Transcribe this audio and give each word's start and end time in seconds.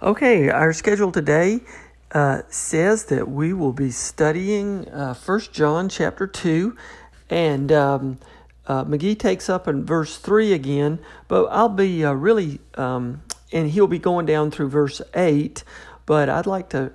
Okay, 0.00 0.48
our 0.48 0.72
schedule 0.72 1.10
today 1.10 1.58
uh, 2.12 2.42
says 2.48 3.06
that 3.06 3.28
we 3.28 3.52
will 3.52 3.72
be 3.72 3.90
studying 3.90 4.88
uh, 4.90 5.12
First 5.12 5.52
John 5.52 5.88
chapter 5.88 6.28
two, 6.28 6.76
and 7.28 7.72
um, 7.72 8.18
uh, 8.68 8.84
McGee 8.84 9.18
takes 9.18 9.50
up 9.50 9.66
in 9.66 9.84
verse 9.84 10.16
three 10.16 10.52
again. 10.52 11.00
But 11.26 11.46
I'll 11.46 11.68
be 11.68 12.04
uh, 12.04 12.12
really, 12.12 12.60
um, 12.76 13.22
and 13.52 13.68
he'll 13.70 13.88
be 13.88 13.98
going 13.98 14.24
down 14.24 14.52
through 14.52 14.68
verse 14.68 15.02
eight. 15.14 15.64
But 16.06 16.28
I'd 16.28 16.46
like 16.46 16.68
to 16.68 16.92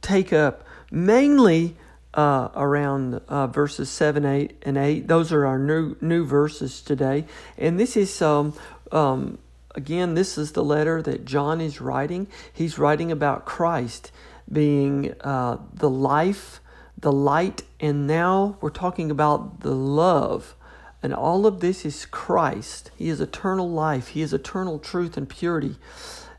take 0.00 0.32
up 0.32 0.64
mainly 0.92 1.76
uh, 2.14 2.50
around 2.54 3.20
uh, 3.26 3.48
verses 3.48 3.90
seven, 3.90 4.24
eight, 4.24 4.56
and 4.62 4.78
eight. 4.78 5.08
Those 5.08 5.32
are 5.32 5.44
our 5.44 5.58
new 5.58 5.96
new 6.00 6.24
verses 6.24 6.82
today, 6.82 7.24
and 7.58 7.80
this 7.80 7.96
is 7.96 8.22
um, 8.22 8.54
um 8.92 9.38
again, 9.74 10.14
this 10.14 10.36
is 10.36 10.52
the 10.52 10.64
letter 10.64 11.02
that 11.02 11.24
John 11.24 11.60
is 11.60 11.80
writing. 11.80 12.26
He's 12.52 12.78
writing 12.78 13.12
about 13.12 13.44
Christ 13.44 14.12
being 14.50 15.14
uh, 15.20 15.58
the 15.72 15.90
life, 15.90 16.60
the 16.98 17.12
light, 17.12 17.62
and 17.78 18.06
now 18.06 18.56
we're 18.60 18.70
talking 18.70 19.10
about 19.10 19.60
the 19.60 19.74
love. 19.74 20.54
And 21.02 21.14
all 21.14 21.46
of 21.46 21.60
this 21.60 21.84
is 21.84 22.04
Christ. 22.04 22.90
He 22.96 23.08
is 23.08 23.20
eternal 23.20 23.70
life. 23.70 24.08
He 24.08 24.22
is 24.22 24.34
eternal 24.34 24.78
truth 24.78 25.16
and 25.16 25.28
purity. 25.28 25.76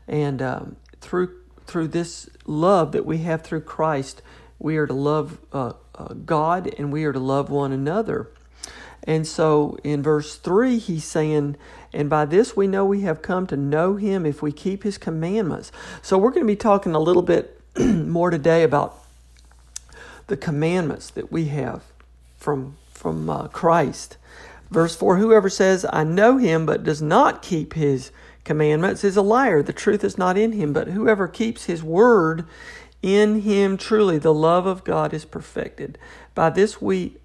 And 0.06 0.40
um, 0.40 0.76
through 1.00 1.38
through 1.66 1.88
this 1.88 2.28
love 2.44 2.92
that 2.92 3.06
we 3.06 3.18
have 3.18 3.42
through 3.42 3.62
Christ, 3.62 4.20
we 4.58 4.76
are 4.76 4.86
to 4.86 4.92
love 4.92 5.38
uh, 5.52 5.72
uh, 5.94 6.14
God 6.14 6.72
and 6.76 6.92
we 6.92 7.04
are 7.04 7.12
to 7.12 7.18
love 7.18 7.50
one 7.50 7.72
another. 7.72 8.30
And 9.04 9.26
so 9.26 9.78
in 9.82 10.02
verse 10.02 10.36
3, 10.36 10.78
he's 10.78 11.04
saying, 11.04 11.56
And 11.92 12.08
by 12.08 12.24
this 12.24 12.56
we 12.56 12.66
know 12.66 12.84
we 12.84 13.02
have 13.02 13.22
come 13.22 13.46
to 13.48 13.56
know 13.56 13.96
him 13.96 14.24
if 14.24 14.42
we 14.42 14.52
keep 14.52 14.82
his 14.82 14.98
commandments. 14.98 15.72
So 16.00 16.16
we're 16.16 16.30
going 16.30 16.46
to 16.46 16.52
be 16.52 16.56
talking 16.56 16.94
a 16.94 17.00
little 17.00 17.22
bit 17.22 17.60
more 17.78 18.30
today 18.30 18.62
about 18.62 18.98
the 20.26 20.36
commandments 20.36 21.10
that 21.10 21.30
we 21.30 21.46
have 21.46 21.82
from, 22.38 22.76
from 22.92 23.28
uh, 23.28 23.48
Christ. 23.48 24.16
Verse 24.70 24.96
4 24.96 25.18
Whoever 25.18 25.50
says, 25.50 25.84
I 25.92 26.04
know 26.04 26.38
him, 26.38 26.64
but 26.64 26.84
does 26.84 27.02
not 27.02 27.42
keep 27.42 27.74
his 27.74 28.10
commandments 28.44 29.04
is 29.04 29.16
a 29.16 29.22
liar. 29.22 29.62
The 29.62 29.72
truth 29.72 30.04
is 30.04 30.18
not 30.18 30.36
in 30.36 30.52
him. 30.52 30.72
But 30.72 30.88
whoever 30.88 31.28
keeps 31.28 31.64
his 31.64 31.82
word, 31.82 32.44
in 33.02 33.42
him 33.42 33.76
truly 33.76 34.18
the 34.18 34.34
love 34.34 34.66
of 34.66 34.84
God 34.84 35.12
is 35.12 35.24
perfected. 35.24 35.98
By 36.34 36.50
this 36.50 36.80
we 36.80 37.16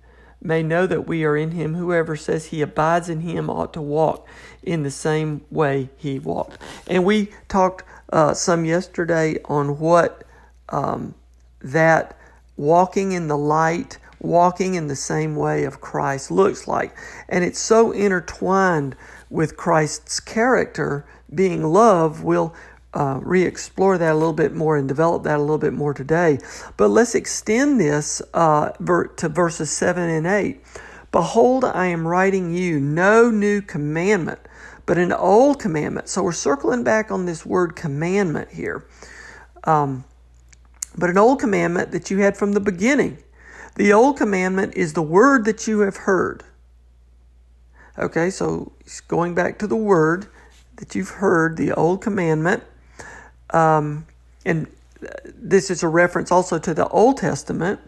may 0.41 0.63
know 0.63 0.87
that 0.87 1.07
we 1.07 1.23
are 1.23 1.35
in 1.35 1.51
him. 1.51 1.75
Whoever 1.75 2.15
says 2.15 2.47
he 2.47 2.61
abides 2.61 3.09
in 3.09 3.21
him 3.21 3.49
ought 3.49 3.73
to 3.73 3.81
walk 3.81 4.27
in 4.63 4.83
the 4.83 4.91
same 4.91 5.41
way 5.49 5.89
he 5.97 6.19
walked. 6.19 6.61
And 6.87 7.03
we 7.05 7.31
talked 7.47 7.83
uh, 8.11 8.33
some 8.33 8.65
yesterday 8.65 9.37
on 9.45 9.79
what 9.79 10.23
um, 10.69 11.15
that 11.61 12.17
walking 12.55 13.11
in 13.11 13.27
the 13.27 13.37
light, 13.37 13.97
walking 14.19 14.75
in 14.75 14.87
the 14.87 14.95
same 14.95 15.35
way 15.35 15.63
of 15.63 15.81
Christ 15.81 16.31
looks 16.31 16.67
like. 16.67 16.95
And 17.29 17.43
it's 17.43 17.59
so 17.59 17.91
intertwined 17.91 18.95
with 19.29 19.57
Christ's 19.57 20.19
character, 20.19 21.05
being 21.33 21.63
love, 21.63 22.23
will 22.23 22.53
uh, 22.97 23.19
re 23.21 23.43
explore 23.43 23.99
that 23.99 24.11
a 24.11 24.15
little 24.15 24.33
bit 24.33 24.55
more 24.55 24.75
and 24.75 24.87
develop 24.87 25.21
that 25.23 25.37
a 25.37 25.41
little 25.41 25.59
bit 25.59 25.73
more 25.73 25.93
today. 25.93 26.39
But 26.77 26.87
let's 26.87 27.13
extend 27.13 27.79
this 27.79 28.23
uh, 28.33 28.69
to 28.69 29.29
verses 29.29 29.69
7 29.69 30.09
and 30.09 30.25
8. 30.25 30.59
Behold, 31.11 31.63
I 31.63 31.85
am 31.85 32.07
writing 32.07 32.55
you 32.55 32.79
no 32.79 33.29
new 33.29 33.61
commandment, 33.61 34.39
but 34.87 34.97
an 34.97 35.13
old 35.13 35.59
commandment. 35.59 36.09
So 36.09 36.23
we're 36.23 36.31
circling 36.31 36.83
back 36.83 37.11
on 37.11 37.27
this 37.27 37.45
word 37.45 37.75
commandment 37.75 38.49
here. 38.49 38.87
Um, 39.63 40.03
but 40.97 41.11
an 41.11 41.19
old 41.19 41.39
commandment 41.39 41.91
that 41.91 42.09
you 42.09 42.17
had 42.17 42.35
from 42.35 42.53
the 42.53 42.59
beginning. 42.59 43.19
The 43.75 43.93
old 43.93 44.17
commandment 44.17 44.73
is 44.73 44.93
the 44.93 45.03
word 45.03 45.45
that 45.45 45.67
you 45.67 45.81
have 45.81 45.97
heard. 45.97 46.43
Okay, 47.99 48.31
so 48.31 48.71
going 49.07 49.35
back 49.35 49.59
to 49.59 49.67
the 49.67 49.75
word 49.75 50.25
that 50.77 50.95
you've 50.95 51.09
heard, 51.09 51.57
the 51.57 51.73
old 51.73 52.01
commandment. 52.01 52.63
Um, 53.51 54.05
and 54.45 54.67
this 55.25 55.69
is 55.69 55.83
a 55.83 55.87
reference 55.87 56.31
also 56.31 56.57
to 56.59 56.73
the 56.73 56.87
Old 56.89 57.17
Testament. 57.17 57.79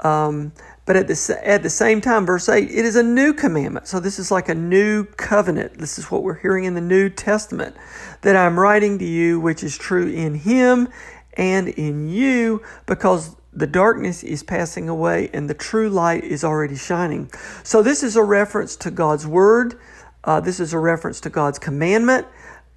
Um, 0.00 0.52
but 0.86 0.96
at 0.96 1.08
the, 1.08 1.40
at 1.44 1.62
the 1.62 1.70
same 1.70 2.00
time, 2.00 2.26
verse 2.26 2.48
8, 2.48 2.64
it 2.64 2.84
is 2.84 2.96
a 2.96 3.02
new 3.02 3.32
commandment. 3.32 3.86
So 3.86 4.00
this 4.00 4.18
is 4.18 4.30
like 4.30 4.48
a 4.48 4.54
new 4.54 5.04
covenant. 5.04 5.74
This 5.78 5.98
is 5.98 6.10
what 6.10 6.22
we're 6.22 6.38
hearing 6.38 6.64
in 6.64 6.74
the 6.74 6.80
New 6.80 7.10
Testament 7.10 7.76
that 8.22 8.34
I'm 8.34 8.58
writing 8.58 8.98
to 8.98 9.04
you, 9.04 9.38
which 9.38 9.62
is 9.62 9.76
true 9.76 10.08
in 10.08 10.34
Him 10.34 10.88
and 11.34 11.68
in 11.68 12.08
you, 12.08 12.62
because 12.86 13.36
the 13.52 13.66
darkness 13.66 14.22
is 14.22 14.42
passing 14.42 14.88
away 14.88 15.30
and 15.32 15.50
the 15.50 15.54
true 15.54 15.90
light 15.90 16.24
is 16.24 16.44
already 16.44 16.76
shining. 16.76 17.30
So 17.62 17.82
this 17.82 18.02
is 18.02 18.16
a 18.16 18.22
reference 18.22 18.74
to 18.76 18.90
God's 18.90 19.26
Word. 19.26 19.78
Uh, 20.24 20.40
this 20.40 20.60
is 20.60 20.72
a 20.72 20.78
reference 20.78 21.20
to 21.20 21.30
God's 21.30 21.58
commandment. 21.58 22.26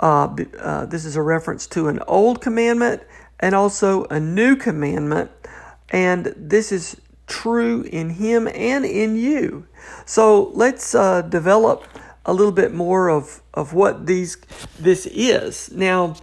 Uh, 0.03 0.35
uh, 0.59 0.85
this 0.85 1.05
is 1.05 1.15
a 1.15 1.21
reference 1.21 1.65
to 1.65 1.87
an 1.87 1.97
old 2.07 2.41
commandment 2.41 3.01
and 3.39 3.55
also 3.55 4.03
a 4.07 4.19
new 4.19 4.53
commandment. 4.53 5.31
And 5.91 6.33
this 6.35 6.73
is 6.73 6.99
true 7.25 7.83
in 7.83 8.09
Him 8.09 8.49
and 8.49 8.83
in 8.83 9.15
you. 9.15 9.65
So 10.05 10.51
let's 10.55 10.93
uh, 10.93 11.21
develop 11.21 11.85
a 12.25 12.33
little 12.33 12.51
bit 12.51 12.73
more 12.73 13.09
of, 13.09 13.41
of 13.53 13.73
what 13.73 14.05
these 14.05 14.35
this 14.77 15.05
is. 15.05 15.71
Now, 15.71 16.15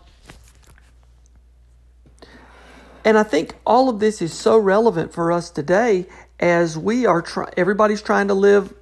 and 3.02 3.16
I 3.16 3.22
think 3.22 3.54
all 3.64 3.88
of 3.88 3.98
this 3.98 4.20
is 4.20 4.34
so 4.34 4.58
relevant 4.58 5.14
for 5.14 5.32
us 5.32 5.48
today 5.48 6.06
as 6.38 6.76
we 6.76 7.06
are 7.06 7.22
trying, 7.22 7.54
everybody's 7.56 8.02
trying 8.02 8.28
to 8.28 8.34
live 8.34 8.74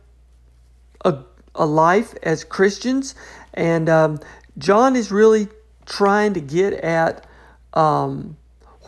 a, 1.04 1.18
a 1.54 1.66
life 1.66 2.16
as 2.24 2.42
Christians. 2.42 3.14
And 3.54 3.88
um, 3.88 4.20
John 4.58 4.96
is 4.96 5.10
really 5.10 5.48
trying 5.86 6.34
to 6.34 6.40
get 6.40 6.74
at 6.74 7.26
um, 7.72 8.36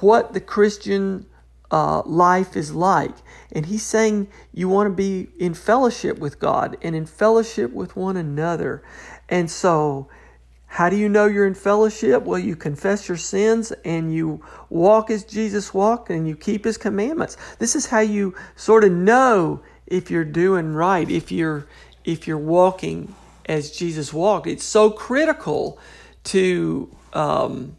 what 0.01 0.33
the 0.33 0.41
Christian 0.41 1.27
uh, 1.71 2.03
life 2.03 2.57
is 2.57 2.75
like. 2.75 3.15
And 3.53 3.67
he's 3.67 3.85
saying 3.85 4.29
you 4.53 4.69
want 4.69 4.89
to 4.89 4.95
be 4.95 5.29
in 5.39 5.55
fellowship 5.55 6.19
with 6.19 6.39
God 6.39 6.77
and 6.83 6.95
in 6.95 7.07
fellowship 7.07 7.73
with 7.73 7.97
one 7.97 8.17
another. 8.17 8.83
And 9.29 9.51
so, 9.51 10.09
how 10.67 10.89
do 10.89 10.97
you 10.97 11.09
know 11.09 11.27
you're 11.27 11.47
in 11.47 11.55
fellowship? 11.55 12.23
Well, 12.23 12.39
you 12.39 12.55
confess 12.55 13.09
your 13.09 13.17
sins 13.17 13.73
and 13.85 14.15
you 14.15 14.41
walk 14.69 15.11
as 15.11 15.25
Jesus 15.25 15.75
walked 15.75 16.11
and 16.11 16.29
you 16.29 16.37
keep 16.37 16.65
his 16.65 16.79
commandments. 16.79 17.37
This 17.59 17.75
is 17.75 17.87
how 17.87 18.01
you 18.01 18.37
sort 18.55 18.85
of 18.85 18.93
know 18.93 19.63
if 19.87 20.13
you're 20.13 20.25
doing 20.25 20.75
right, 20.75 21.11
if 21.11 21.33
you're 21.33 21.67
if 22.05 22.27
you're 22.27 22.39
walking 22.39 23.15
as 23.51 23.73
Jesus 23.73 24.13
walked. 24.13 24.47
It's 24.47 24.65
so 24.65 24.91
critical 24.91 25.79
to 26.23 26.89
um, 27.13 27.77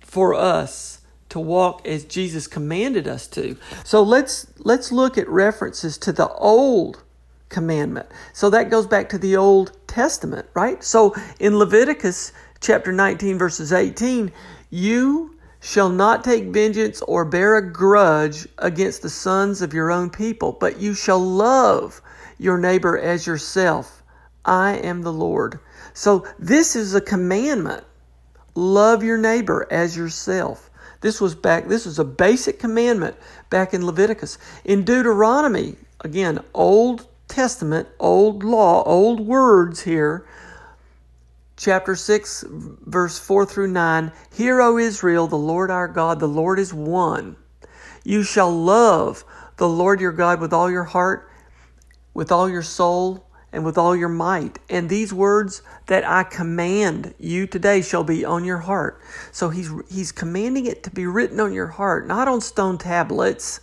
for 0.00 0.34
us 0.34 1.00
to 1.30 1.40
walk 1.40 1.84
as 1.84 2.04
Jesus 2.04 2.46
commanded 2.46 3.08
us 3.08 3.26
to. 3.26 3.56
So 3.82 4.04
let's 4.04 4.46
let's 4.58 4.92
look 4.92 5.18
at 5.18 5.28
references 5.28 5.98
to 5.98 6.12
the 6.12 6.28
old 6.28 7.02
commandment. 7.48 8.06
So 8.32 8.50
that 8.50 8.70
goes 8.70 8.86
back 8.86 9.08
to 9.08 9.18
the 9.18 9.36
Old 9.36 9.76
Testament, 9.88 10.46
right? 10.54 10.82
So 10.84 11.16
in 11.40 11.58
Leviticus 11.58 12.32
chapter 12.60 12.92
19 12.92 13.36
verses 13.36 13.72
18, 13.72 14.30
you 14.70 15.36
shall 15.58 15.88
not 15.88 16.22
take 16.22 16.44
vengeance 16.44 17.02
or 17.02 17.24
bear 17.24 17.56
a 17.56 17.72
grudge 17.72 18.46
against 18.58 19.02
the 19.02 19.10
sons 19.10 19.60
of 19.60 19.74
your 19.74 19.90
own 19.90 20.08
people, 20.08 20.52
but 20.52 20.78
you 20.78 20.94
shall 20.94 21.18
love 21.18 22.00
your 22.38 22.58
neighbor 22.58 22.96
as 22.96 23.26
yourself. 23.26 24.03
I 24.44 24.74
am 24.74 25.02
the 25.02 25.12
Lord. 25.12 25.60
So 25.92 26.26
this 26.38 26.76
is 26.76 26.94
a 26.94 27.00
commandment. 27.00 27.84
Love 28.54 29.02
your 29.02 29.18
neighbor 29.18 29.66
as 29.70 29.96
yourself. 29.96 30.70
This 31.00 31.20
was 31.20 31.34
back 31.34 31.68
this 31.68 31.84
was 31.84 31.98
a 31.98 32.04
basic 32.04 32.58
commandment 32.58 33.16
back 33.50 33.74
in 33.74 33.84
Leviticus. 33.84 34.38
In 34.64 34.84
Deuteronomy, 34.84 35.76
again, 36.00 36.40
Old 36.54 37.06
Testament, 37.28 37.88
old 37.98 38.42
law, 38.44 38.82
old 38.84 39.20
words 39.20 39.82
here. 39.82 40.26
Chapter 41.56 41.94
6, 41.94 42.44
verse 42.48 43.18
4 43.18 43.46
through 43.46 43.68
9. 43.68 44.12
Hear, 44.34 44.60
O 44.60 44.76
Israel, 44.76 45.26
the 45.26 45.36
Lord 45.36 45.70
our 45.70 45.88
God, 45.88 46.20
the 46.20 46.26
Lord 46.26 46.58
is 46.58 46.74
one. 46.74 47.36
You 48.02 48.22
shall 48.22 48.50
love 48.50 49.24
the 49.56 49.68
Lord 49.68 50.00
your 50.00 50.12
God 50.12 50.40
with 50.40 50.52
all 50.52 50.70
your 50.70 50.84
heart, 50.84 51.30
with 52.12 52.32
all 52.32 52.48
your 52.48 52.62
soul, 52.62 53.26
and 53.54 53.64
with 53.64 53.78
all 53.78 53.94
your 53.94 54.08
might. 54.08 54.58
And 54.68 54.90
these 54.90 55.14
words 55.14 55.62
that 55.86 56.04
I 56.04 56.24
command 56.24 57.14
you 57.18 57.46
today 57.46 57.80
shall 57.80 58.04
be 58.04 58.24
on 58.24 58.44
your 58.44 58.58
heart. 58.58 59.00
So 59.30 59.48
he's, 59.48 59.70
he's 59.88 60.12
commanding 60.12 60.66
it 60.66 60.82
to 60.82 60.90
be 60.90 61.06
written 61.06 61.38
on 61.38 61.52
your 61.52 61.68
heart, 61.68 62.06
not 62.06 62.26
on 62.26 62.40
stone 62.40 62.78
tablets. 62.78 63.60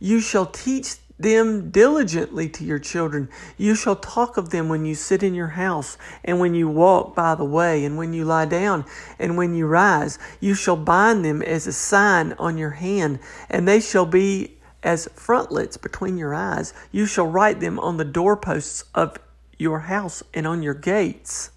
You 0.00 0.20
shall 0.20 0.46
teach 0.46 0.96
them 1.18 1.70
diligently 1.70 2.48
to 2.48 2.64
your 2.64 2.78
children. 2.78 3.28
You 3.56 3.74
shall 3.74 3.96
talk 3.96 4.36
of 4.36 4.50
them 4.50 4.68
when 4.68 4.84
you 4.84 4.94
sit 4.94 5.22
in 5.22 5.34
your 5.34 5.48
house, 5.48 5.96
and 6.24 6.40
when 6.40 6.54
you 6.54 6.68
walk 6.68 7.14
by 7.14 7.34
the 7.34 7.44
way, 7.44 7.84
and 7.84 7.96
when 7.96 8.12
you 8.12 8.24
lie 8.24 8.44
down, 8.44 8.84
and 9.18 9.36
when 9.36 9.54
you 9.54 9.66
rise. 9.66 10.18
You 10.40 10.54
shall 10.54 10.76
bind 10.76 11.24
them 11.24 11.40
as 11.40 11.66
a 11.66 11.72
sign 11.72 12.34
on 12.34 12.58
your 12.58 12.70
hand, 12.70 13.20
and 13.48 13.66
they 13.66 13.80
shall 13.80 14.04
be 14.04 14.55
as 14.82 15.08
frontlets 15.14 15.76
between 15.76 16.18
your 16.18 16.34
eyes. 16.34 16.72
You 16.92 17.06
shall 17.06 17.26
write 17.26 17.60
them 17.60 17.78
on 17.78 17.96
the 17.96 18.04
doorposts 18.04 18.84
of 18.94 19.18
your 19.58 19.80
house 19.80 20.22
and 20.34 20.46
on 20.46 20.62
your 20.62 20.74
gates. 20.74 21.50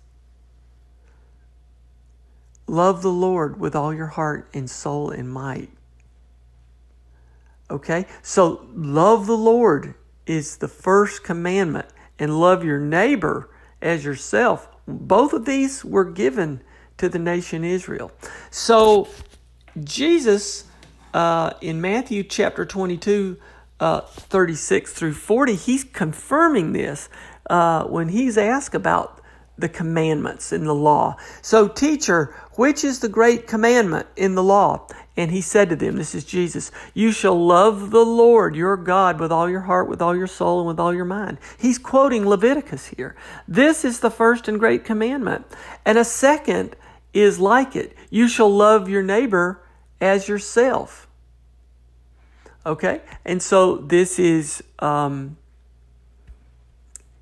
Love 2.68 3.01
the 3.01 3.12
Lord 3.12 3.60
with 3.60 3.75
all 3.75 3.94
your 3.94 4.07
heart 4.07 4.48
and 4.54 4.69
soul 4.69 5.10
and 5.10 5.31
might. 5.31 5.69
Okay? 7.69 8.06
So, 8.21 8.68
love 8.74 9.27
the 9.27 9.38
Lord 9.38 9.95
is 10.25 10.57
the 10.57 10.68
first 10.68 11.24
commandment, 11.24 11.88
and 12.19 12.39
love 12.39 12.63
your 12.63 12.80
neighbor 12.80 13.50
as 13.81 14.06
yourself. 14.06 14.68
Both 14.88 15.33
of 15.33 15.45
these 15.45 15.83
were 15.83 16.06
given 16.06 16.62
to 16.98 17.10
the 17.10 17.18
nation 17.18 17.63
Israel. 17.63 18.12
So, 18.51 19.07
Jesus 19.83 20.66
uh, 21.14 21.52
in 21.62 21.82
Matthew 21.82 22.24
chapter 22.24 22.66
22, 22.66 23.38
uh, 23.80 24.02
36 24.02 24.94
through 24.94 25.14
40, 25.14 25.56
he's 25.56 25.84
confirming 25.84 26.74
this 26.74 27.10
uh, 27.50 27.86
when 27.86 28.10
he's 28.10 28.38
asked 28.38 28.76
about 28.76 29.22
the 29.58 29.70
commandments 29.70 30.54
in 30.54 30.64
the 30.64 30.74
law. 30.74 31.18
So, 31.42 31.68
teacher, 31.68 32.34
which 32.54 32.84
is 32.84 33.00
the 33.00 33.10
great 33.10 33.46
commandment 33.46 34.08
in 34.16 34.36
the 34.36 34.44
law? 34.44 34.88
And 35.18 35.32
he 35.32 35.42
said 35.42 35.70
to 35.70 35.76
them, 35.76 35.98
This 35.98 36.16
is 36.16 36.24
Jesus, 36.24 36.72
you 36.94 37.12
shall 37.12 37.38
love 37.38 37.92
the 37.92 38.06
Lord 38.06 38.56
your 38.56 38.78
God 38.78 39.20
with 39.20 39.34
all 39.34 39.50
your 39.50 39.62
heart, 39.62 39.90
with 39.90 40.02
all 40.02 40.16
your 40.16 40.28
soul, 40.28 40.60
and 40.60 40.68
with 40.68 40.80
all 40.80 40.94
your 40.94 41.06
mind. 41.06 41.40
He's 41.58 41.78
quoting 41.78 42.26
Leviticus 42.26 42.88
here. 42.88 43.16
This 43.46 43.84
is 43.84 44.00
the 44.00 44.12
first 44.12 44.48
and 44.48 44.58
great 44.58 44.86
commandment. 44.86 45.46
And 45.86 45.98
a 45.98 46.06
second 46.06 46.78
is 47.14 47.40
like 47.40 47.76
it 47.76 47.96
you 48.10 48.30
shall 48.30 48.50
love 48.50 48.88
your 48.88 49.04
neighbor 49.04 49.62
as 50.01 50.28
yourself. 50.28 51.07
Okay? 52.66 53.01
And 53.25 53.42
so 53.42 53.78
this 53.78 54.19
is, 54.19 54.63
um, 54.80 55.38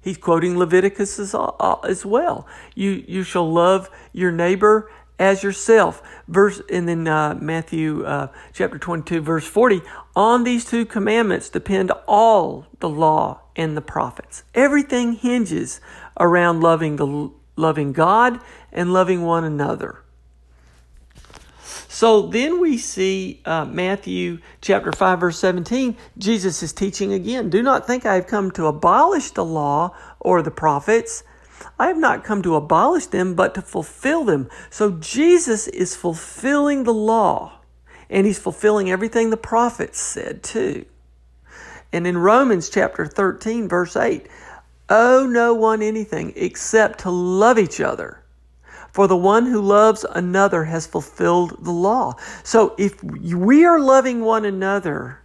he's 0.01 0.18
quoting 0.18 0.57
Leviticus 0.57 1.19
as, 1.19 1.35
as 1.83 2.06
well. 2.06 2.47
You, 2.75 3.03
you 3.07 3.24
shall 3.24 3.51
love 3.51 3.89
your 4.13 4.31
neighbor 4.31 4.89
as 5.19 5.44
yourself. 5.44 6.01
Verse, 6.27 6.62
and 6.71 6.88
then 6.88 7.07
uh, 7.07 7.38
Matthew 7.39 8.06
uh, 8.06 8.27
chapter 8.53 8.77
22, 8.77 9.21
verse 9.21 9.45
40. 9.45 9.81
On 10.15 10.44
these 10.44 10.65
two 10.65 10.85
commandments 10.85 11.50
depend 11.50 11.91
all 12.07 12.68
the 12.80 12.89
law 12.89 13.41
and 13.56 13.75
the 13.75 13.81
prophets. 13.81 14.44
Everything 14.53 15.13
hinges 15.13 15.81
around 16.19 16.62
loving 16.62 16.95
the 16.97 17.31
loving 17.56 17.91
God 17.91 18.39
and 18.71 18.94
loving 18.94 19.23
one 19.23 19.44
another. 19.44 20.03
So 21.97 22.27
then 22.27 22.61
we 22.61 22.77
see 22.77 23.41
uh, 23.44 23.65
Matthew 23.65 24.38
chapter 24.61 24.91
5, 24.91 25.19
verse 25.19 25.39
17. 25.39 25.97
Jesus 26.15 26.61
is 26.61 26.71
teaching 26.71 27.11
again 27.11 27.49
Do 27.49 27.63
not 27.63 27.88
think 27.88 28.05
I 28.05 28.13
have 28.13 28.27
come 28.27 28.51
to 28.51 28.67
abolish 28.67 29.31
the 29.31 29.44
law 29.44 29.95
or 30.19 30.44
the 30.44 30.51
prophets. 30.51 31.23
I 31.79 31.88
have 31.88 31.97
not 31.97 32.23
come 32.23 32.44
to 32.44 32.53
abolish 32.53 33.07
them, 33.07 33.33
but 33.33 33.55
to 33.55 33.63
fulfill 33.63 34.25
them. 34.25 34.47
So 34.69 34.91
Jesus 34.91 35.67
is 35.69 35.95
fulfilling 35.95 36.83
the 36.83 36.94
law, 36.94 37.61
and 38.11 38.27
he's 38.27 38.38
fulfilling 38.38 38.91
everything 38.91 39.31
the 39.31 39.35
prophets 39.35 39.99
said 39.99 40.44
too. 40.44 40.85
And 41.91 42.05
in 42.05 42.19
Romans 42.19 42.69
chapter 42.69 43.07
13, 43.07 43.67
verse 43.67 43.95
8, 43.95 44.27
owe 44.89 45.25
no 45.25 45.55
one 45.55 45.81
anything 45.81 46.33
except 46.35 46.99
to 46.99 47.09
love 47.09 47.57
each 47.57 47.81
other. 47.81 48.21
For 48.97 49.05
the 49.05 49.15
one 49.15 49.45
who 49.45 49.61
loves 49.61 50.07
another 50.09 50.63
has 50.63 50.88
fulfilled 50.88 51.63
the 51.63 51.69
law. 51.69 52.15
So 52.41 52.73
if 52.79 53.03
we 53.03 53.63
are 53.63 53.79
loving 53.79 54.21
one 54.21 54.44
another, 54.44 55.19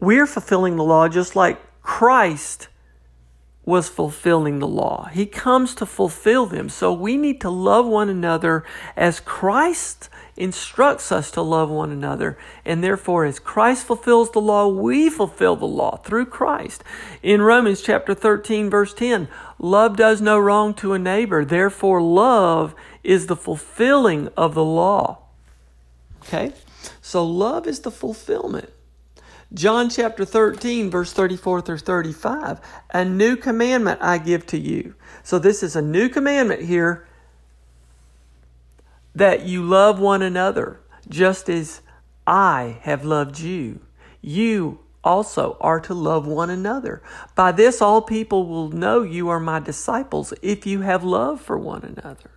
we're 0.00 0.26
fulfilling 0.26 0.74
the 0.74 0.82
law 0.82 1.06
just 1.06 1.36
like 1.36 1.60
Christ 1.82 2.66
was 3.64 3.88
fulfilling 3.88 4.58
the 4.58 4.66
law. 4.66 5.08
He 5.12 5.24
comes 5.24 5.72
to 5.76 5.86
fulfill 5.86 6.46
them. 6.46 6.68
So 6.68 6.92
we 6.92 7.16
need 7.16 7.40
to 7.42 7.48
love 7.48 7.86
one 7.86 8.08
another 8.08 8.64
as 8.96 9.20
Christ 9.20 10.10
instructs 10.42 11.12
us 11.12 11.30
to 11.30 11.40
love 11.40 11.70
one 11.70 11.90
another. 11.90 12.36
And 12.64 12.82
therefore, 12.82 13.24
as 13.24 13.38
Christ 13.38 13.86
fulfills 13.86 14.32
the 14.32 14.40
law, 14.40 14.66
we 14.66 15.08
fulfill 15.08 15.56
the 15.56 15.66
law 15.66 15.96
through 15.98 16.26
Christ. 16.26 16.82
In 17.22 17.40
Romans 17.40 17.80
chapter 17.80 18.14
13, 18.14 18.68
verse 18.68 18.92
10, 18.92 19.28
love 19.58 19.96
does 19.96 20.20
no 20.20 20.38
wrong 20.38 20.74
to 20.74 20.92
a 20.92 20.98
neighbor. 20.98 21.44
Therefore, 21.44 22.02
love 22.02 22.74
is 23.04 23.26
the 23.26 23.36
fulfilling 23.36 24.28
of 24.36 24.54
the 24.54 24.64
law. 24.64 25.18
Okay? 26.22 26.52
So, 27.00 27.24
love 27.24 27.66
is 27.66 27.80
the 27.80 27.90
fulfillment. 27.90 28.70
John 29.54 29.90
chapter 29.90 30.24
13, 30.24 30.90
verse 30.90 31.12
34 31.12 31.60
through 31.60 31.78
35. 31.78 32.58
A 32.94 33.04
new 33.04 33.36
commandment 33.36 34.00
I 34.02 34.18
give 34.18 34.46
to 34.46 34.58
you. 34.58 34.94
So, 35.22 35.38
this 35.38 35.62
is 35.62 35.76
a 35.76 35.82
new 35.82 36.08
commandment 36.08 36.62
here 36.62 37.06
that 39.14 39.44
you 39.44 39.62
love 39.62 39.98
one 40.00 40.22
another 40.22 40.80
just 41.08 41.48
as 41.48 41.80
I 42.26 42.78
have 42.82 43.04
loved 43.04 43.40
you. 43.40 43.80
You 44.20 44.80
also 45.04 45.56
are 45.60 45.80
to 45.80 45.94
love 45.94 46.26
one 46.26 46.50
another. 46.50 47.02
By 47.34 47.52
this, 47.52 47.82
all 47.82 48.02
people 48.02 48.46
will 48.46 48.70
know 48.70 49.02
you 49.02 49.28
are 49.28 49.40
my 49.40 49.58
disciples 49.58 50.32
if 50.42 50.66
you 50.66 50.82
have 50.82 51.02
love 51.02 51.40
for 51.40 51.58
one 51.58 51.82
another. 51.82 52.30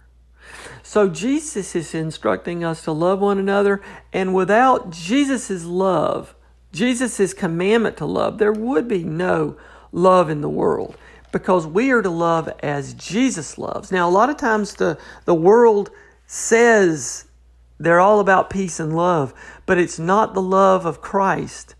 So, 0.81 1.09
Jesus 1.09 1.75
is 1.75 1.93
instructing 1.93 2.63
us 2.63 2.83
to 2.83 2.91
love 2.91 3.19
one 3.19 3.39
another, 3.39 3.81
and 4.13 4.33
without 4.33 4.91
Jesus' 4.91 5.65
love, 5.65 6.35
Jesus' 6.71 7.33
commandment 7.33 7.97
to 7.97 8.05
love, 8.05 8.37
there 8.37 8.53
would 8.53 8.87
be 8.87 9.03
no 9.03 9.57
love 9.91 10.29
in 10.29 10.41
the 10.41 10.49
world 10.49 10.95
because 11.31 11.65
we 11.65 11.91
are 11.91 12.01
to 12.01 12.09
love 12.09 12.49
as 12.61 12.93
Jesus 12.93 13.57
loves. 13.57 13.91
Now, 13.91 14.07
a 14.07 14.11
lot 14.11 14.29
of 14.29 14.37
times 14.37 14.75
the, 14.75 14.97
the 15.25 15.35
world 15.35 15.89
says 16.27 17.25
they're 17.77 17.99
all 17.99 18.19
about 18.19 18.49
peace 18.49 18.79
and 18.79 18.95
love, 18.95 19.33
but 19.65 19.77
it's 19.77 19.99
not 19.99 20.33
the 20.33 20.41
love 20.41 20.85
of 20.85 21.01
Christ. 21.01 21.75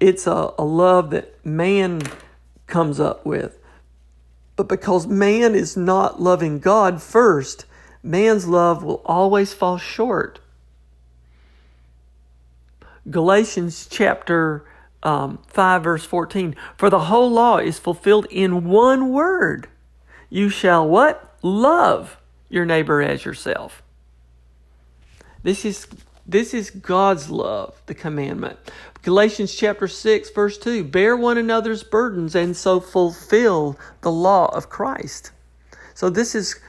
It's 0.00 0.26
a, 0.26 0.52
a 0.58 0.64
love 0.64 1.10
that 1.10 1.44
man 1.44 2.02
comes 2.66 2.98
up 2.98 3.24
with. 3.24 3.58
But 4.56 4.68
because 4.68 5.06
man 5.06 5.54
is 5.54 5.76
not 5.76 6.20
loving 6.20 6.58
God 6.58 7.02
first, 7.02 7.66
man's 8.02 8.46
love 8.46 8.82
will 8.82 9.02
always 9.04 9.52
fall 9.52 9.78
short. 9.78 10.40
Galatians 13.10 13.86
chapter 13.90 14.64
um, 15.02 15.38
5, 15.48 15.84
verse 15.84 16.04
14. 16.04 16.56
For 16.76 16.88
the 16.88 17.00
whole 17.00 17.30
law 17.30 17.58
is 17.58 17.78
fulfilled 17.78 18.26
in 18.30 18.64
one 18.64 19.10
word. 19.10 19.68
You 20.30 20.48
shall 20.48 20.88
what? 20.88 21.36
Love 21.42 22.16
your 22.48 22.64
neighbor 22.64 23.02
as 23.02 23.24
yourself. 23.24 23.82
This 25.42 25.64
is 25.64 25.86
this 26.26 26.54
is 26.54 26.70
God's 26.70 27.28
love, 27.28 27.80
the 27.84 27.94
commandment. 27.94 28.58
Galatians 29.02 29.54
chapter 29.54 29.86
6 29.86 30.30
verse 30.30 30.56
2, 30.56 30.84
bear 30.84 31.16
one 31.16 31.36
another's 31.36 31.82
burdens 31.82 32.34
and 32.34 32.56
so 32.56 32.80
fulfill 32.80 33.78
the 34.00 34.10
law 34.10 34.46
of 34.56 34.70
Christ. 34.70 35.32
So 35.94 36.08
this 36.08 36.34
is 36.34 36.60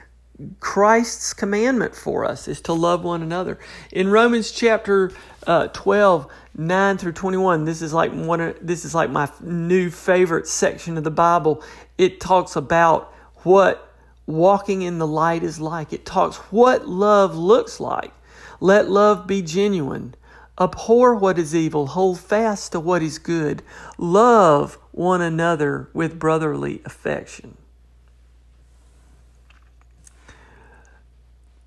Christ's 0.59 1.33
commandment 1.33 1.95
for 1.95 2.25
us 2.25 2.47
is 2.47 2.59
to 2.61 2.73
love 2.73 3.03
one 3.03 3.21
another. 3.21 3.57
In 3.91 4.09
Romans 4.09 4.51
chapter 4.51 5.11
uh, 5.47 5.67
12, 5.67 6.29
9 6.57 6.97
through 6.97 7.13
21, 7.13 7.63
this 7.63 7.81
is 7.81 7.93
like 7.93 8.11
one 8.11 8.53
this 8.61 8.83
is 8.83 8.93
like 8.93 9.09
my 9.09 9.29
new 9.41 9.89
favorite 9.89 10.47
section 10.47 10.97
of 10.97 11.05
the 11.05 11.11
Bible. 11.11 11.63
It 11.97 12.19
talks 12.19 12.57
about 12.57 13.13
what 13.43 13.94
walking 14.27 14.81
in 14.81 14.97
the 14.97 15.07
light 15.07 15.43
is 15.43 15.59
like. 15.59 15.93
It 15.93 16.05
talks 16.05 16.37
what 16.51 16.87
love 16.87 17.35
looks 17.35 17.79
like. 17.79 18.11
Let 18.59 18.89
love 18.89 19.27
be 19.27 19.41
genuine. 19.41 20.15
Abhor 20.59 21.15
what 21.15 21.37
is 21.37 21.53
evil. 21.53 21.87
Hold 21.87 22.19
fast 22.19 22.71
to 22.71 22.79
what 22.79 23.01
is 23.01 23.19
good. 23.19 23.61
Love 23.97 24.77
one 24.91 25.21
another 25.21 25.89
with 25.93 26.17
brotherly 26.17 26.81
affection. 26.85 27.57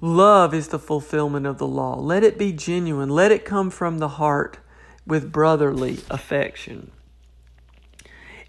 Love 0.00 0.55
is 0.55 0.69
the 0.69 0.79
fulfillment 0.79 1.45
of 1.45 1.59
the 1.59 1.67
law. 1.67 1.99
Let 1.99 2.23
it 2.23 2.38
be 2.38 2.53
genuine. 2.53 3.11
Let 3.11 3.33
it 3.33 3.45
come 3.45 3.69
from 3.69 3.99
the 3.99 4.09
heart 4.09 4.59
with 5.07 5.33
brotherly 5.33 5.99
affection. 6.09 6.93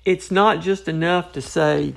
It's 0.06 0.30
not 0.30 0.62
just 0.62 0.88
enough 0.88 1.34
to 1.34 1.42
say, 1.42 1.96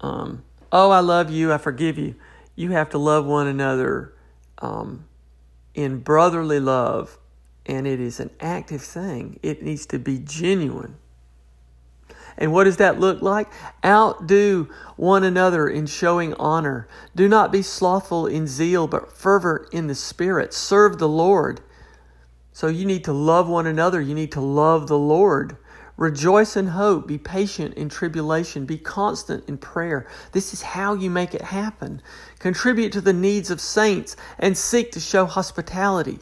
um, 0.00 0.44
Oh, 0.72 0.90
I 0.90 1.00
love 1.00 1.30
you, 1.30 1.52
I 1.52 1.58
forgive 1.58 1.98
you. 1.98 2.14
You 2.56 2.70
have 2.70 2.88
to 2.90 2.98
love 2.98 3.26
one 3.26 3.46
another 3.46 4.14
um, 4.58 5.04
in 5.74 5.98
brotherly 5.98 6.60
love, 6.60 7.18
and 7.66 7.86
it 7.86 8.00
is 8.00 8.18
an 8.18 8.30
active 8.40 8.82
thing. 8.82 9.38
It 9.42 9.62
needs 9.62 9.84
to 9.86 9.98
be 9.98 10.18
genuine. 10.18 10.96
And 12.38 12.52
what 12.52 12.64
does 12.64 12.78
that 12.78 12.98
look 12.98 13.20
like? 13.20 13.48
Outdo 13.84 14.68
one 14.96 15.22
another 15.22 15.68
in 15.68 15.86
showing 15.86 16.32
honor. 16.34 16.88
Do 17.14 17.28
not 17.28 17.52
be 17.52 17.60
slothful 17.60 18.26
in 18.26 18.46
zeal, 18.46 18.86
but 18.86 19.12
fervent 19.12 19.68
in 19.72 19.86
the 19.86 19.94
Spirit. 19.94 20.54
Serve 20.54 20.98
the 20.98 21.08
Lord. 21.08 21.60
So 22.52 22.68
you 22.68 22.86
need 22.86 23.04
to 23.04 23.12
love 23.12 23.48
one 23.48 23.66
another. 23.66 24.00
You 24.00 24.14
need 24.14 24.32
to 24.32 24.40
love 24.40 24.88
the 24.88 24.98
Lord. 24.98 25.56
Rejoice 26.02 26.56
in 26.56 26.66
hope. 26.66 27.06
Be 27.06 27.16
patient 27.16 27.74
in 27.74 27.88
tribulation. 27.88 28.66
Be 28.66 28.76
constant 28.76 29.48
in 29.48 29.56
prayer. 29.56 30.08
This 30.32 30.52
is 30.52 30.60
how 30.60 30.94
you 30.94 31.08
make 31.08 31.32
it 31.32 31.42
happen. 31.42 32.02
Contribute 32.40 32.92
to 32.94 33.00
the 33.00 33.12
needs 33.12 33.52
of 33.52 33.60
saints 33.60 34.16
and 34.36 34.58
seek 34.58 34.90
to 34.90 34.98
show 34.98 35.26
hospitality. 35.26 36.18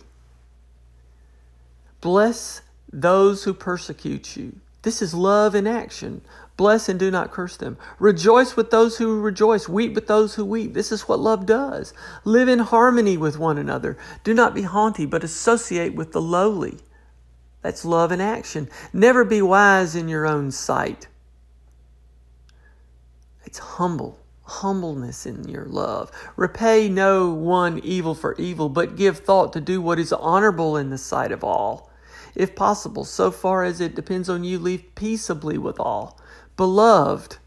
Bless 2.03 2.61
those 2.93 3.45
who 3.45 3.55
persecute 3.55 4.37
you. 4.37 4.57
This 4.83 5.01
is 5.01 5.15
love 5.15 5.55
in 5.55 5.67
action. 5.67 6.21
Bless 6.59 6.91
and 6.91 7.01
do 7.01 7.11
not 7.11 7.31
curse 7.31 7.57
them. 7.57 7.79
Rejoice 7.99 8.57
with 8.57 8.71
those 8.71 8.99
who 8.99 9.19
rejoice. 9.19 9.67
Weep 9.67 9.95
with 9.95 10.09
those 10.09 10.35
who 10.35 10.45
weep. 10.45 10.75
This 10.75 10.93
is 10.93 11.09
what 11.09 11.21
love 11.21 11.47
does. 11.47 11.95
Live 12.27 12.49
in 12.49 12.59
harmony 12.59 13.17
with 13.17 13.39
one 13.39 13.57
another. 13.57 13.97
Do 14.25 14.35
not 14.35 14.55
be 14.55 14.61
haughty, 14.61 15.07
but 15.07 15.25
associate 15.25 15.95
with 15.95 16.13
the 16.13 16.21
lowly. 16.21 16.81
That's 17.63 17.85
love 17.85 18.11
in 18.11 18.21
action. 18.21 18.69
Never 18.93 19.25
be 19.25 19.43
wise 19.43 19.95
in 19.95 20.09
your 20.09 20.27
own 20.27 20.51
sight. 20.51 21.09
It's 23.45 23.59
humble, 23.59 24.19
humbleness 24.43 25.27
in 25.27 25.49
your 25.49 25.67
love. 25.67 26.11
Repay 26.37 26.89
no 26.89 27.31
one 27.31 27.79
evil 27.81 28.15
for 28.15 28.35
evil, 28.37 28.69
but 28.69 28.97
give 28.97 29.19
thought 29.19 29.53
to 29.53 29.61
do 29.61 29.83
what 29.83 29.99
is 29.99 30.13
honorable 30.13 30.77
in 30.77 30.91
the 30.91 30.99
sight 30.99 31.33
of 31.33 31.45
all. 31.45 31.91
If 32.35 32.55
possible, 32.55 33.05
so 33.05 33.31
far 33.31 33.65
as 33.65 33.81
it 33.81 33.95
depends 33.95 34.29
on 34.29 34.45
you, 34.45 34.59
live 34.59 34.95
peaceably 34.95 35.59
with 35.59 35.81
all. 35.81 36.19
Beloved, 36.57 37.39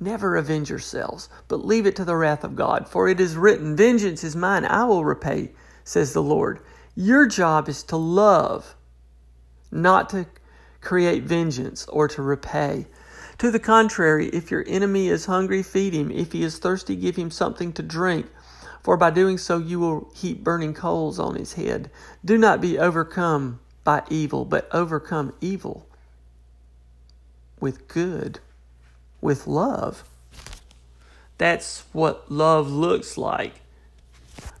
never 0.00 0.36
avenge 0.36 0.70
yourselves, 0.70 1.28
but 1.48 1.64
leave 1.64 1.86
it 1.86 1.94
to 1.96 2.04
the 2.04 2.16
wrath 2.16 2.42
of 2.42 2.56
God. 2.56 2.88
For 2.88 3.08
it 3.08 3.20
is 3.20 3.36
written, 3.36 3.76
Vengeance 3.76 4.24
is 4.24 4.34
mine, 4.34 4.64
I 4.64 4.84
will 4.84 5.04
repay, 5.04 5.52
says 5.84 6.14
the 6.14 6.22
Lord. 6.22 6.60
Your 6.94 7.26
job 7.26 7.68
is 7.68 7.82
to 7.84 7.96
love 7.96 8.74
not 9.72 10.10
to 10.10 10.26
create 10.80 11.24
vengeance 11.24 11.86
or 11.86 12.06
to 12.08 12.22
repay. 12.22 12.86
To 13.38 13.50
the 13.50 13.58
contrary, 13.58 14.28
if 14.28 14.50
your 14.50 14.64
enemy 14.68 15.08
is 15.08 15.26
hungry, 15.26 15.62
feed 15.62 15.94
him. 15.94 16.10
If 16.10 16.32
he 16.32 16.44
is 16.44 16.58
thirsty, 16.58 16.94
give 16.94 17.16
him 17.16 17.30
something 17.30 17.72
to 17.72 17.82
drink. 17.82 18.26
For 18.82 18.96
by 18.96 19.10
doing 19.10 19.38
so, 19.38 19.58
you 19.58 19.80
will 19.80 20.12
heap 20.14 20.44
burning 20.44 20.74
coals 20.74 21.18
on 21.18 21.36
his 21.36 21.54
head. 21.54 21.90
Do 22.24 22.36
not 22.36 22.60
be 22.60 22.78
overcome 22.78 23.60
by 23.84 24.02
evil, 24.10 24.44
but 24.44 24.68
overcome 24.72 25.32
evil 25.40 25.86
with 27.62 27.88
good, 27.88 28.40
with 29.20 29.46
love. 29.46 30.04
That's 31.38 31.84
what 31.92 32.30
love 32.30 32.70
looks 32.70 33.16
like. 33.16 33.61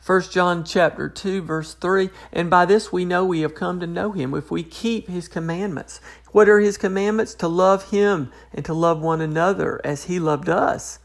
1 0.04 0.22
John 0.32 0.64
chapter 0.64 1.08
2 1.08 1.42
verse 1.42 1.74
3 1.74 2.10
and 2.32 2.50
by 2.50 2.64
this 2.64 2.92
we 2.92 3.04
know 3.04 3.24
we 3.24 3.42
have 3.42 3.54
come 3.54 3.78
to 3.78 3.86
know 3.86 4.10
him 4.10 4.34
if 4.34 4.50
we 4.50 4.64
keep 4.64 5.08
his 5.08 5.28
commandments. 5.28 6.00
What 6.32 6.48
are 6.48 6.58
his 6.58 6.76
commandments? 6.76 7.34
To 7.34 7.46
love 7.46 7.90
him 7.90 8.32
and 8.52 8.64
to 8.64 8.74
love 8.74 9.00
one 9.00 9.20
another 9.20 9.80
as 9.84 10.04
he 10.04 10.18
loved 10.18 10.48
us. 10.48 10.98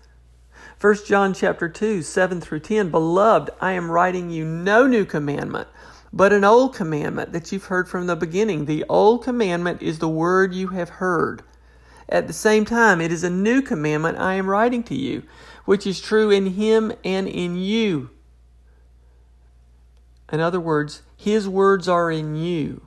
1 0.81 0.95
John 1.05 1.35
chapter 1.35 1.69
2 1.69 2.01
7 2.01 2.41
through 2.41 2.61
10 2.61 2.89
beloved 2.89 3.51
I 3.61 3.73
am 3.73 3.91
writing 3.91 4.31
you 4.31 4.43
no 4.43 4.87
new 4.87 5.05
commandment 5.05 5.67
but 6.11 6.33
an 6.33 6.43
old 6.43 6.73
commandment 6.73 7.33
that 7.33 7.51
you've 7.51 7.65
heard 7.65 7.87
from 7.87 8.07
the 8.07 8.15
beginning. 8.15 8.65
The 8.65 8.83
old 8.89 9.23
commandment 9.23 9.83
is 9.83 9.99
the 9.99 10.09
word 10.09 10.55
you 10.55 10.69
have 10.69 10.89
heard. 10.89 11.43
At 12.09 12.25
the 12.25 12.33
same 12.33 12.65
time 12.65 12.99
it 12.99 13.11
is 13.11 13.23
a 13.23 13.29
new 13.29 13.61
commandment 13.61 14.17
I 14.17 14.33
am 14.33 14.49
writing 14.49 14.81
to 14.83 14.95
you 14.95 15.21
which 15.65 15.85
is 15.85 16.01
true 16.01 16.31
in 16.31 16.47
him 16.47 16.91
and 17.03 17.27
in 17.27 17.55
you 17.57 18.09
in 20.31 20.39
other 20.39 20.59
words, 20.59 21.01
His 21.15 21.47
words 21.47 21.87
are 21.87 22.11
in 22.11 22.35
you. 22.35 22.85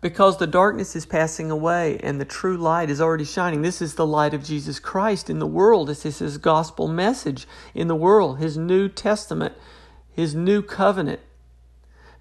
Because 0.00 0.38
the 0.38 0.46
darkness 0.46 0.94
is 0.94 1.06
passing 1.06 1.50
away 1.50 1.98
and 2.02 2.20
the 2.20 2.24
true 2.24 2.56
light 2.56 2.90
is 2.90 3.00
already 3.00 3.24
shining. 3.24 3.62
This 3.62 3.82
is 3.82 3.94
the 3.94 4.06
light 4.06 4.34
of 4.34 4.44
Jesus 4.44 4.78
Christ 4.78 5.28
in 5.28 5.38
the 5.38 5.46
world. 5.46 5.88
This 5.88 6.06
is 6.06 6.18
His 6.18 6.38
gospel 6.38 6.86
message 6.86 7.46
in 7.74 7.88
the 7.88 7.96
world, 7.96 8.38
His 8.38 8.56
New 8.56 8.88
Testament, 8.88 9.54
His 10.12 10.34
new 10.34 10.62
covenant. 10.62 11.20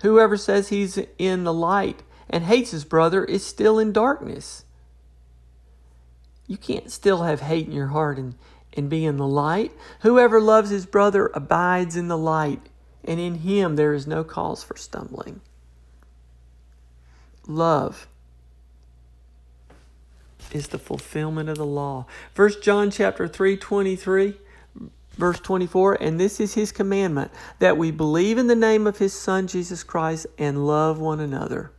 Whoever 0.02 0.38
says 0.38 0.70
he's 0.70 1.00
in 1.18 1.46
the 1.46 1.54
light 1.54 2.04
and 2.30 2.44
hates 2.44 2.72
his 2.72 2.86
brother 2.86 3.24
is 3.24 3.46
still 3.46 3.80
in 3.80 3.92
darkness. 3.92 4.64
You 6.48 6.58
can't 6.58 6.92
still 6.92 7.24
have 7.24 7.42
hate 7.42 7.66
in 7.68 7.74
your 7.74 7.88
heart 7.88 8.18
and, 8.18 8.36
and 8.74 8.90
be 8.90 9.06
in 9.06 9.18
the 9.18 9.28
light. 9.28 9.72
Whoever 10.02 10.40
loves 10.40 10.70
his 10.70 10.86
brother 10.86 11.32
abides 11.34 11.96
in 11.96 12.08
the 12.08 12.18
light 12.18 12.62
and 13.06 13.20
in 13.20 13.36
him 13.36 13.76
there 13.76 13.94
is 13.94 14.06
no 14.06 14.24
cause 14.24 14.64
for 14.64 14.76
stumbling. 14.76 15.42
Love 17.48 18.08
is 20.52 20.68
the 20.68 20.80
fulfillment 20.80 21.50
of 21.50 21.58
the 21.58 21.66
law. 21.66 22.06
First 22.34 22.62
John 22.62 22.92
chapter 22.92 23.28
3 23.28 23.58
23 23.58 24.36
verse 25.18 25.40
24 25.40 26.02
and 26.02 26.20
this 26.20 26.40
is 26.40 26.56
his 26.56 26.72
commandment 26.72 27.32
that 27.60 27.78
we 27.78 27.92
believe 27.92 28.38
in 28.38 28.48
the 28.48 28.56
name 28.56 28.86
of 28.86 28.98
his 28.98 29.14
son 29.14 29.48
Jesus 29.48 29.84
Christ 29.84 30.28
and 30.38 30.68
love 30.68 31.00
one 31.00 31.20
another 31.20 31.72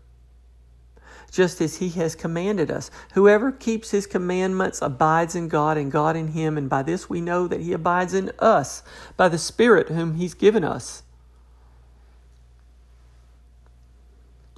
just 1.30 1.60
as 1.60 1.76
he 1.76 1.90
has 1.90 2.14
commanded 2.14 2.70
us 2.70 2.90
whoever 3.12 3.52
keeps 3.52 3.90
his 3.90 4.06
commandments 4.06 4.80
abides 4.80 5.34
in 5.34 5.48
God 5.48 5.76
and 5.76 5.92
God 5.92 6.16
in 6.16 6.28
him 6.28 6.56
and 6.56 6.68
by 6.70 6.82
this 6.82 7.10
we 7.10 7.20
know 7.20 7.46
that 7.46 7.60
he 7.60 7.74
abides 7.74 8.14
in 8.14 8.32
us 8.38 8.82
by 9.18 9.28
the 9.28 9.38
spirit 9.38 9.90
whom 9.90 10.14
he's 10.14 10.34
given 10.34 10.64
us 10.64 11.02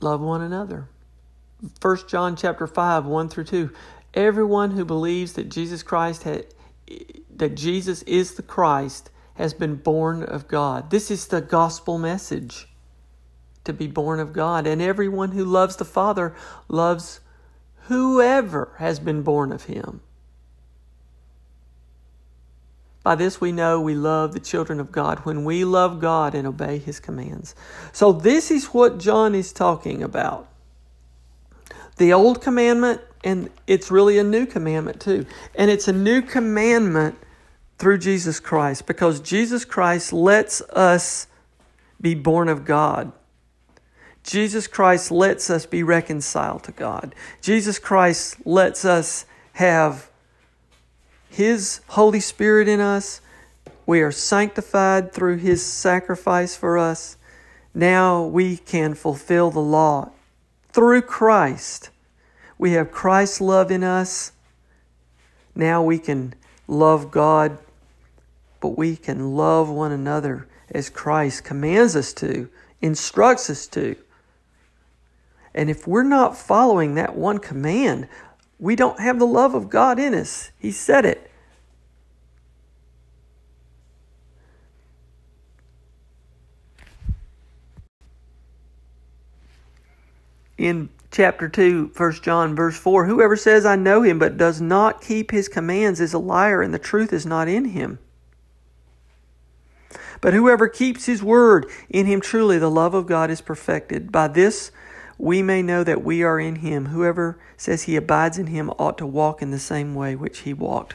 love 0.00 0.20
one 0.20 0.40
another. 0.40 0.88
1 1.80 1.96
John 2.08 2.36
chapter 2.36 2.66
5, 2.66 3.06
1 3.06 3.28
through 3.28 3.44
2. 3.44 3.70
Everyone 4.14 4.72
who 4.72 4.84
believes 4.84 5.34
that 5.34 5.48
Jesus 5.48 5.82
Christ 5.82 6.22
had, 6.22 6.46
that 7.34 7.54
Jesus 7.54 8.02
is 8.02 8.34
the 8.34 8.42
Christ 8.42 9.10
has 9.34 9.54
been 9.54 9.76
born 9.76 10.22
of 10.22 10.48
God. 10.48 10.90
This 10.90 11.10
is 11.10 11.26
the 11.26 11.40
gospel 11.40 11.98
message 11.98 12.68
to 13.64 13.72
be 13.72 13.86
born 13.86 14.18
of 14.18 14.32
God. 14.32 14.66
And 14.66 14.80
everyone 14.80 15.32
who 15.32 15.44
loves 15.44 15.76
the 15.76 15.84
Father 15.84 16.34
loves 16.68 17.20
whoever 17.82 18.74
has 18.78 18.98
been 18.98 19.22
born 19.22 19.52
of 19.52 19.64
him. 19.64 20.00
By 23.08 23.14
this 23.14 23.40
we 23.40 23.52
know 23.52 23.80
we 23.80 23.94
love 23.94 24.34
the 24.34 24.38
children 24.38 24.78
of 24.78 24.92
God 24.92 25.20
when 25.20 25.46
we 25.46 25.64
love 25.64 25.98
God 25.98 26.34
and 26.34 26.46
obey 26.46 26.76
His 26.76 27.00
commands. 27.00 27.54
So, 27.90 28.12
this 28.12 28.50
is 28.50 28.66
what 28.66 28.98
John 28.98 29.34
is 29.34 29.50
talking 29.50 30.02
about. 30.02 30.46
the 31.96 32.12
old 32.12 32.42
commandment, 32.42 33.00
and 33.24 33.48
it's 33.66 33.90
really 33.90 34.18
a 34.18 34.22
new 34.22 34.44
commandment 34.44 35.00
too. 35.00 35.24
And 35.54 35.70
it's 35.70 35.88
a 35.88 35.92
new 35.94 36.20
commandment 36.20 37.16
through 37.78 37.96
Jesus 37.96 38.40
Christ 38.40 38.86
because 38.86 39.20
Jesus 39.20 39.64
Christ 39.64 40.12
lets 40.12 40.60
us 40.60 41.28
be 41.98 42.14
born 42.14 42.50
of 42.50 42.66
God. 42.66 43.10
Jesus 44.22 44.66
Christ 44.66 45.10
lets 45.10 45.48
us 45.48 45.64
be 45.64 45.82
reconciled 45.82 46.62
to 46.64 46.72
God. 46.72 47.14
Jesus 47.40 47.78
Christ 47.78 48.44
lets 48.44 48.84
us 48.84 49.24
have 49.54 50.10
His 51.28 51.80
Holy 51.88 52.20
Spirit 52.20 52.68
in 52.68 52.80
us. 52.80 53.20
We 53.86 54.00
are 54.00 54.12
sanctified 54.12 55.12
through 55.12 55.38
His 55.38 55.64
sacrifice 55.64 56.56
for 56.56 56.76
us. 56.78 57.16
Now 57.74 58.24
we 58.24 58.56
can 58.56 58.94
fulfill 58.94 59.50
the 59.50 59.60
law 59.60 60.10
through 60.70 61.02
Christ. 61.02 61.90
We 62.58 62.72
have 62.72 62.90
Christ's 62.90 63.40
love 63.40 63.70
in 63.70 63.84
us. 63.84 64.32
Now 65.54 65.82
we 65.82 65.98
can 65.98 66.34
love 66.66 67.10
God, 67.10 67.58
but 68.60 68.76
we 68.76 68.96
can 68.96 69.36
love 69.36 69.68
one 69.68 69.92
another 69.92 70.46
as 70.70 70.90
Christ 70.90 71.44
commands 71.44 71.96
us 71.96 72.12
to, 72.14 72.48
instructs 72.80 73.48
us 73.48 73.66
to. 73.68 73.96
And 75.54 75.70
if 75.70 75.86
we're 75.86 76.02
not 76.02 76.36
following 76.36 76.94
that 76.94 77.16
one 77.16 77.38
command, 77.38 78.08
we 78.58 78.74
don't 78.74 79.00
have 79.00 79.18
the 79.18 79.26
love 79.26 79.54
of 79.54 79.70
God 79.70 79.98
in 79.98 80.14
us. 80.14 80.50
He 80.58 80.72
said 80.72 81.04
it. 81.04 81.30
In 90.56 90.88
chapter 91.12 91.48
2, 91.48 91.92
1 91.96 92.12
John, 92.14 92.56
verse 92.56 92.76
4 92.76 93.06
Whoever 93.06 93.36
says, 93.36 93.64
I 93.64 93.76
know 93.76 94.02
him, 94.02 94.18
but 94.18 94.36
does 94.36 94.60
not 94.60 95.00
keep 95.00 95.30
his 95.30 95.48
commands 95.48 96.00
is 96.00 96.12
a 96.12 96.18
liar, 96.18 96.60
and 96.60 96.74
the 96.74 96.80
truth 96.80 97.12
is 97.12 97.24
not 97.24 97.46
in 97.46 97.66
him. 97.66 98.00
But 100.20 100.34
whoever 100.34 100.68
keeps 100.68 101.06
his 101.06 101.22
word, 101.22 101.70
in 101.88 102.06
him 102.06 102.20
truly 102.20 102.58
the 102.58 102.70
love 102.70 102.92
of 102.92 103.06
God 103.06 103.30
is 103.30 103.40
perfected. 103.40 104.10
By 104.10 104.26
this 104.26 104.72
we 105.18 105.42
may 105.42 105.62
know 105.62 105.82
that 105.82 106.04
we 106.04 106.22
are 106.22 106.38
in 106.38 106.56
him. 106.56 106.86
Whoever 106.86 107.38
says 107.56 107.82
he 107.82 107.96
abides 107.96 108.38
in 108.38 108.46
him 108.46 108.70
ought 108.78 108.96
to 108.98 109.06
walk 109.06 109.42
in 109.42 109.50
the 109.50 109.58
same 109.58 109.94
way 109.94 110.14
which 110.14 110.40
he 110.40 110.54
walked. 110.54 110.94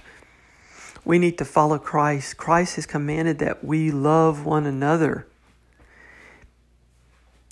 We 1.06 1.20
need 1.20 1.38
to 1.39 1.46
follow 1.46 1.77
Christ. 1.77 2.38
Christ 2.38 2.77
has 2.77 2.86
commanded 2.86 3.39
that 3.39 3.63
we 3.63 3.92
love 3.92 4.46
one 4.46 4.65
another. 4.65 5.27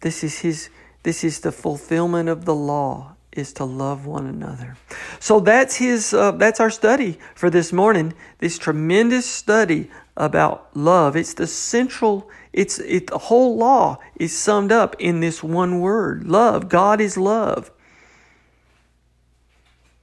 This 0.01 0.23
is 0.23 0.39
his 0.39 0.69
this 1.03 1.23
is 1.23 1.39
the 1.39 1.51
fulfillment 1.51 2.29
of 2.29 2.45
the 2.45 2.55
law 2.55 3.15
is 3.31 3.53
to 3.53 3.65
love 3.65 4.05
one 4.05 4.27
another. 4.27 4.77
So 5.19 5.39
that's 5.39 5.75
his 5.75 6.13
uh, 6.13 6.31
that's 6.31 6.59
our 6.59 6.69
study 6.69 7.19
for 7.35 7.49
this 7.49 7.73
morning. 7.73 8.13
This 8.39 8.57
tremendous 8.57 9.25
study 9.29 9.89
about 10.15 10.75
love. 10.75 11.15
It's 11.15 11.33
the 11.33 11.47
central 11.47 12.29
it's 12.53 12.79
it 12.79 13.07
the 13.07 13.17
whole 13.17 13.55
law 13.57 13.97
is 14.15 14.37
summed 14.37 14.71
up 14.71 14.95
in 14.99 15.19
this 15.19 15.41
one 15.41 15.79
word, 15.79 16.27
love. 16.27 16.67
God 16.69 16.99
is 16.99 17.17
love. 17.17 17.71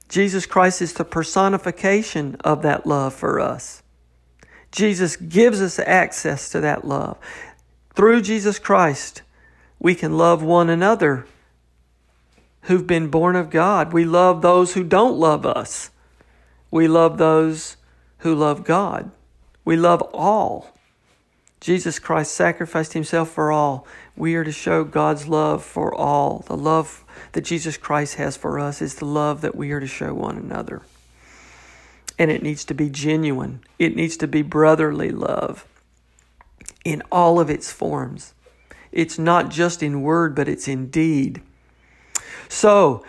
Jesus 0.07 0.47
Christ 0.47 0.81
is 0.81 0.93
the 0.93 1.05
personification 1.05 2.35
of 2.43 2.63
that 2.63 2.87
love 2.87 3.13
for 3.13 3.39
us. 3.39 3.83
Jesus 4.71 5.15
gives 5.15 5.61
us 5.61 5.77
access 5.79 6.49
to 6.49 6.61
that 6.61 6.85
love. 6.85 7.17
Through 7.93 8.21
Jesus 8.21 8.57
Christ, 8.57 9.21
we 9.77 9.93
can 9.93 10.17
love 10.17 10.41
one 10.41 10.69
another 10.69 11.25
who've 12.63 12.87
been 12.87 13.09
born 13.09 13.35
of 13.35 13.49
God. 13.49 13.93
We 13.93 14.05
love 14.05 14.41
those 14.41 14.73
who 14.73 14.83
don't 14.83 15.17
love 15.17 15.45
us. 15.45 15.91
We 16.71 16.87
love 16.87 17.17
those 17.17 17.77
who 18.19 18.35
love 18.35 18.63
God. 18.63 19.11
We 19.63 19.75
love 19.75 20.01
all. 20.13 20.75
Jesus 21.59 21.99
Christ 21.99 22.33
sacrificed 22.33 22.93
himself 22.93 23.29
for 23.29 23.51
all. 23.51 23.85
We 24.15 24.35
are 24.35 24.43
to 24.43 24.51
show 24.51 24.83
God's 24.83 25.27
love 25.27 25.63
for 25.63 25.93
all. 25.93 26.43
The 26.47 26.55
love 26.55 27.03
that 27.33 27.41
Jesus 27.41 27.77
Christ 27.77 28.15
has 28.15 28.37
for 28.37 28.59
us 28.59 28.81
is 28.81 28.95
the 28.95 29.05
love 29.05 29.41
that 29.41 29.55
we 29.55 29.71
are 29.71 29.79
to 29.79 29.87
show 29.87 30.13
one 30.13 30.37
another. 30.37 30.81
And 32.17 32.31
it 32.31 32.43
needs 32.43 32.65
to 32.65 32.73
be 32.73 32.89
genuine, 32.89 33.61
it 33.77 33.95
needs 33.95 34.17
to 34.17 34.27
be 34.27 34.41
brotherly 34.41 35.11
love 35.11 35.65
in 36.85 37.03
all 37.11 37.39
of 37.39 37.49
its 37.49 37.71
forms. 37.71 38.33
It's 38.91 39.19
not 39.19 39.49
just 39.49 39.83
in 39.83 40.01
word, 40.01 40.35
but 40.35 40.47
it's 40.47 40.67
in 40.67 40.89
deed. 40.89 41.41
So, 42.47 43.03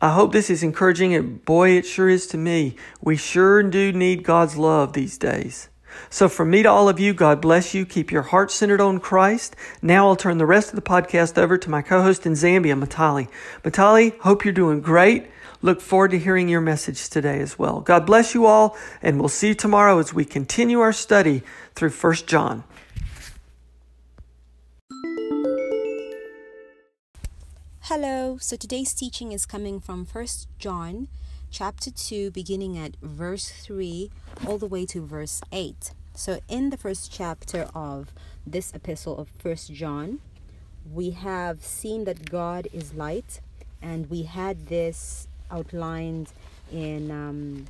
I 0.00 0.12
hope 0.12 0.32
this 0.32 0.50
is 0.50 0.64
encouraging, 0.64 1.14
and 1.14 1.42
boy, 1.44 1.70
it 1.70 1.86
sure 1.86 2.08
is 2.08 2.26
to 2.28 2.36
me. 2.36 2.76
We 3.00 3.16
sure 3.16 3.62
do 3.62 3.92
need 3.92 4.24
God's 4.24 4.56
love 4.56 4.92
these 4.92 5.16
days. 5.16 5.68
So, 6.10 6.28
from 6.28 6.50
me 6.50 6.62
to 6.62 6.70
all 6.70 6.88
of 6.88 7.00
you, 7.00 7.14
God 7.14 7.40
bless 7.40 7.74
you. 7.74 7.86
Keep 7.86 8.10
your 8.10 8.22
heart 8.22 8.50
centered 8.50 8.80
on 8.80 9.00
Christ. 9.00 9.56
Now, 9.80 10.08
I'll 10.08 10.16
turn 10.16 10.38
the 10.38 10.46
rest 10.46 10.70
of 10.70 10.76
the 10.76 10.82
podcast 10.82 11.38
over 11.38 11.56
to 11.58 11.70
my 11.70 11.82
co 11.82 12.02
host 12.02 12.26
in 12.26 12.32
Zambia, 12.32 12.80
Matali. 12.80 13.28
Matali, 13.62 14.18
hope 14.20 14.44
you're 14.44 14.52
doing 14.52 14.80
great. 14.80 15.26
Look 15.62 15.80
forward 15.80 16.10
to 16.10 16.18
hearing 16.18 16.48
your 16.48 16.60
message 16.60 17.08
today 17.08 17.38
as 17.40 17.58
well. 17.58 17.80
God 17.80 18.04
bless 18.04 18.34
you 18.34 18.46
all, 18.46 18.76
and 19.00 19.20
we'll 19.20 19.28
see 19.28 19.48
you 19.48 19.54
tomorrow 19.54 19.98
as 19.98 20.12
we 20.12 20.24
continue 20.24 20.80
our 20.80 20.92
study 20.92 21.42
through 21.74 21.90
1 21.90 22.14
John. 22.26 22.64
Hello. 27.82 28.38
So 28.40 28.56
today's 28.56 28.94
teaching 28.94 29.32
is 29.32 29.44
coming 29.44 29.78
from 29.78 30.06
1 30.06 30.26
John 30.58 31.08
chapter 31.52 31.90
2 31.90 32.30
beginning 32.30 32.78
at 32.78 32.96
verse 33.02 33.50
3 33.50 34.10
all 34.46 34.56
the 34.56 34.66
way 34.66 34.86
to 34.86 35.04
verse 35.04 35.42
8. 35.52 35.92
So 36.14 36.40
in 36.48 36.70
the 36.70 36.78
first 36.78 37.12
chapter 37.12 37.68
of 37.74 38.10
this 38.46 38.72
epistle 38.74 39.18
of 39.18 39.28
1 39.42 39.56
John, 39.70 40.20
we 40.90 41.10
have 41.10 41.62
seen 41.62 42.04
that 42.04 42.30
God 42.30 42.68
is 42.72 42.94
light 42.94 43.40
and 43.82 44.08
we 44.08 44.22
had 44.22 44.68
this 44.68 45.28
outlined 45.50 46.32
in 46.72 47.10
um, 47.10 47.66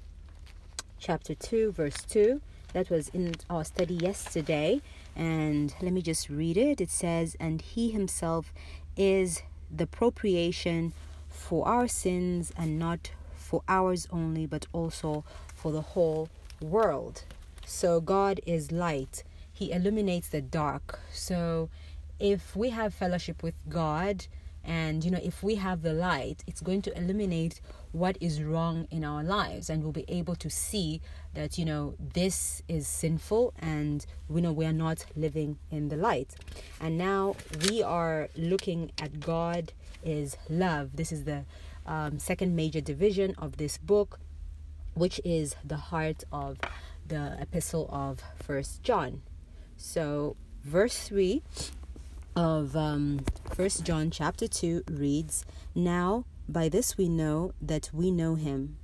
chapter 1.01 1.35
2 1.35 1.73
verse 1.73 2.05
2 2.05 2.41
that 2.75 2.89
was 2.89 3.09
in 3.09 3.35
our 3.51 3.65
study 3.65 3.95
yesterday 3.95 4.81
and 5.17 5.75
let 5.83 5.93
me 5.93 6.01
just 6.01 6.31
read 6.31 6.57
it 6.57 6.81
it 6.81 6.89
says 6.89 7.37
and 7.41 7.61
he 7.61 7.91
himself 7.91 8.53
is 8.97 9.43
the 9.75 9.87
propitiation 9.89 10.93
for 11.29 11.67
our 11.67 11.89
sins 11.89 12.53
and 12.57 12.79
not 12.79 13.11
for 13.53 13.63
ours 13.69 14.09
only, 14.11 14.47
but 14.47 14.67
also 14.73 15.25
for 15.55 15.73
the 15.73 15.83
whole 15.83 16.31
world. 16.63 17.23
So 17.67 18.01
God 18.01 18.41
is 18.47 18.73
light, 18.73 19.25
He 19.53 19.73
illuminates 19.73 20.29
the 20.31 20.41
dark. 20.41 21.01
So 21.13 21.69
if 22.19 22.57
we 22.57 22.71
have 22.71 22.95
fellowship 22.95 23.43
with 23.43 23.57
God, 23.69 24.27
and 24.65 25.05
you 25.05 25.11
know, 25.11 25.21
if 25.23 25.43
we 25.43 25.57
have 25.57 25.83
the 25.83 25.93
light, 25.93 26.43
it's 26.47 26.63
going 26.63 26.81
to 26.83 26.97
eliminate 26.97 27.61
what 27.91 28.17
is 28.23 28.43
wrong 28.43 28.89
in 28.91 29.05
our 29.05 29.23
lives, 29.23 29.69
and 29.69 29.83
we'll 29.83 29.93
be 29.93 30.07
able 30.09 30.37
to 30.37 30.49
see 30.49 31.03
that 31.35 31.59
you 31.59 31.67
know 31.67 31.95
this 31.99 32.63
is 32.69 32.87
sinful, 32.87 33.53
and 33.59 34.07
we 34.31 34.41
know 34.41 34.53
we 34.53 34.65
are 34.65 34.73
not 34.73 35.05
living 35.15 35.59
in 35.71 35.91
the 35.91 35.97
light. 35.97 36.37
And 36.81 36.97
now 36.97 37.37
we 37.69 37.83
are 37.83 38.31
looking 38.35 38.93
at 38.99 39.21
God 39.21 39.75
is 40.03 40.39
love. 40.49 40.97
This 40.97 41.13
is 41.13 41.25
the 41.25 41.45
um, 41.87 42.19
second 42.19 42.55
major 42.55 42.81
division 42.81 43.35
of 43.39 43.57
this 43.57 43.79
book, 43.79 44.21
which 44.95 45.21
is 45.25 45.57
the 45.65 45.77
heart 45.77 46.25
of 46.33 46.59
the 47.07 47.37
epistle 47.41 47.89
of 47.93 48.21
First 48.43 48.83
John. 48.83 49.23
So, 49.77 50.37
verse 50.65 51.09
three 51.09 51.43
of 52.35 52.77
um, 52.77 53.25
First 53.55 53.85
John 53.85 54.11
chapter 54.11 54.47
2 54.49 54.85
reads, 54.91 55.45
Now 55.75 56.25
by 56.49 56.69
this 56.69 56.97
we 56.97 57.09
know 57.09 57.53
that 57.61 57.91
we 57.93 58.11
know 58.11 58.35
him. 58.35 58.77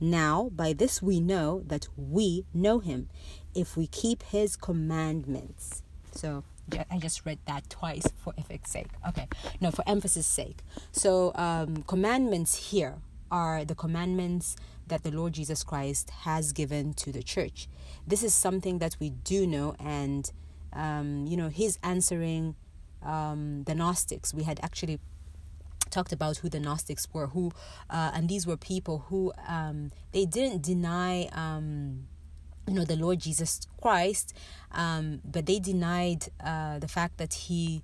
Now 0.00 0.50
by 0.54 0.72
this 0.72 1.02
we 1.02 1.20
know 1.20 1.62
that 1.66 1.88
we 1.96 2.46
know 2.54 2.78
him, 2.78 3.08
if 3.54 3.76
we 3.76 3.86
keep 3.86 4.22
his 4.22 4.56
commandments. 4.56 5.82
So 6.12 6.44
I 6.90 6.98
just 6.98 7.26
read 7.26 7.38
that 7.46 7.68
twice 7.68 8.06
for 8.24 8.32
effect's 8.36 8.70
sake. 8.70 8.88
Okay, 9.08 9.28
no, 9.60 9.70
for 9.70 9.82
emphasis 9.86 10.26
sake. 10.26 10.58
So 10.92 11.32
um, 11.34 11.82
commandments 11.84 12.70
here 12.70 12.98
are 13.30 13.64
the 13.64 13.74
commandments 13.74 14.56
that 14.86 15.02
the 15.04 15.10
Lord 15.10 15.32
Jesus 15.34 15.62
Christ 15.62 16.10
has 16.10 16.52
given 16.52 16.94
to 16.94 17.12
the 17.12 17.22
church. 17.22 17.68
This 18.06 18.22
is 18.22 18.34
something 18.34 18.78
that 18.78 18.96
we 19.00 19.10
do 19.10 19.46
know, 19.46 19.74
and 19.78 20.30
um, 20.72 21.26
you 21.26 21.36
know, 21.36 21.48
he's 21.48 21.78
answering 21.82 22.56
um, 23.02 23.64
the 23.64 23.74
Gnostics. 23.74 24.34
We 24.34 24.44
had 24.44 24.60
actually 24.62 24.98
talked 25.90 26.12
about 26.12 26.38
who 26.38 26.48
the 26.48 26.60
Gnostics 26.60 27.08
were, 27.12 27.28
who, 27.28 27.52
uh, 27.88 28.12
and 28.14 28.28
these 28.28 28.46
were 28.46 28.56
people 28.56 29.06
who 29.08 29.32
um, 29.46 29.90
they 30.12 30.24
didn't 30.24 30.62
deny, 30.62 31.28
um, 31.32 32.06
you 32.70 32.76
know, 32.76 32.84
the 32.84 32.94
Lord 32.94 33.18
Jesus 33.18 33.66
Christ, 33.82 34.32
um, 34.70 35.20
but 35.24 35.46
they 35.46 35.58
denied 35.58 36.26
uh, 36.42 36.78
the 36.78 36.86
fact 36.86 37.18
that 37.18 37.34
he, 37.34 37.82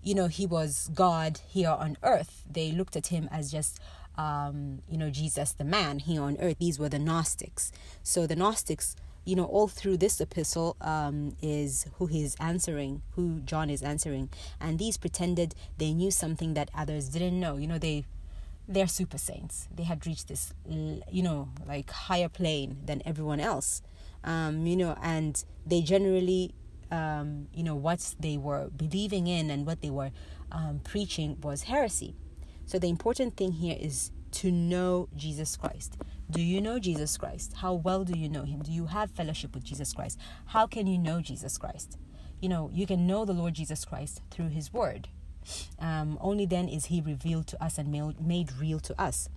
you 0.00 0.14
know, 0.14 0.28
he 0.28 0.46
was 0.46 0.90
God 0.94 1.40
here 1.48 1.70
on 1.70 1.96
earth. 2.04 2.44
They 2.48 2.70
looked 2.70 2.94
at 2.94 3.08
him 3.08 3.28
as 3.32 3.50
just 3.50 3.80
um, 4.16 4.82
you 4.88 4.96
know, 4.96 5.10
Jesus 5.10 5.52
the 5.52 5.64
man 5.64 5.98
here 5.98 6.22
on 6.22 6.36
earth. 6.38 6.58
These 6.60 6.78
were 6.78 6.88
the 6.88 7.00
Gnostics. 7.00 7.72
So 8.04 8.28
the 8.28 8.36
Gnostics, 8.36 8.94
you 9.24 9.34
know, 9.34 9.46
all 9.46 9.66
through 9.66 9.96
this 9.96 10.20
epistle 10.20 10.76
um, 10.80 11.34
is 11.42 11.86
who 11.94 12.06
he's 12.06 12.36
answering, 12.36 13.02
who 13.16 13.40
John 13.40 13.70
is 13.70 13.82
answering. 13.82 14.28
And 14.60 14.78
these 14.78 14.96
pretended 14.96 15.56
they 15.78 15.92
knew 15.92 16.12
something 16.12 16.54
that 16.54 16.70
others 16.76 17.08
didn't 17.08 17.40
know. 17.40 17.56
You 17.56 17.66
know, 17.66 17.78
they 17.78 18.04
they're 18.68 18.86
super 18.86 19.18
saints. 19.18 19.68
They 19.74 19.82
had 19.82 20.06
reached 20.06 20.28
this, 20.28 20.54
you 20.68 21.22
know, 21.22 21.48
like 21.66 21.90
higher 21.90 22.28
plane 22.28 22.78
than 22.84 23.02
everyone 23.04 23.40
else. 23.40 23.82
Um, 24.24 24.66
you 24.66 24.76
know, 24.76 24.96
and 25.02 25.42
they 25.66 25.82
generally, 25.82 26.54
um, 26.90 27.48
you 27.52 27.62
know, 27.62 27.74
what 27.74 28.14
they 28.20 28.36
were 28.36 28.70
believing 28.70 29.26
in 29.26 29.50
and 29.50 29.66
what 29.66 29.80
they 29.80 29.90
were 29.90 30.10
um, 30.50 30.80
preaching 30.84 31.38
was 31.42 31.64
heresy. 31.64 32.14
So 32.66 32.78
the 32.78 32.88
important 32.88 33.36
thing 33.36 33.52
here 33.52 33.76
is 33.78 34.12
to 34.32 34.50
know 34.50 35.08
Jesus 35.16 35.56
Christ. 35.56 35.96
Do 36.30 36.40
you 36.40 36.60
know 36.60 36.78
Jesus 36.78 37.18
Christ? 37.18 37.54
How 37.58 37.74
well 37.74 38.04
do 38.04 38.18
you 38.18 38.28
know 38.28 38.44
him? 38.44 38.62
Do 38.62 38.72
you 38.72 38.86
have 38.86 39.10
fellowship 39.10 39.54
with 39.54 39.64
Jesus 39.64 39.92
Christ? 39.92 40.18
How 40.46 40.66
can 40.66 40.86
you 40.86 40.98
know 40.98 41.20
Jesus 41.20 41.58
Christ? 41.58 41.98
You 42.40 42.48
know, 42.48 42.70
you 42.72 42.86
can 42.86 43.06
know 43.06 43.24
the 43.24 43.34
Lord 43.34 43.54
Jesus 43.54 43.84
Christ 43.84 44.22
through 44.30 44.48
his 44.48 44.72
word. 44.72 45.08
Um, 45.78 46.18
only 46.20 46.46
then 46.46 46.68
is 46.68 46.86
he 46.86 47.00
revealed 47.00 47.46
to 47.48 47.62
us 47.62 47.78
and 47.78 47.90
made 48.20 48.52
real 48.58 48.80
to 48.80 49.00
us. 49.00 49.28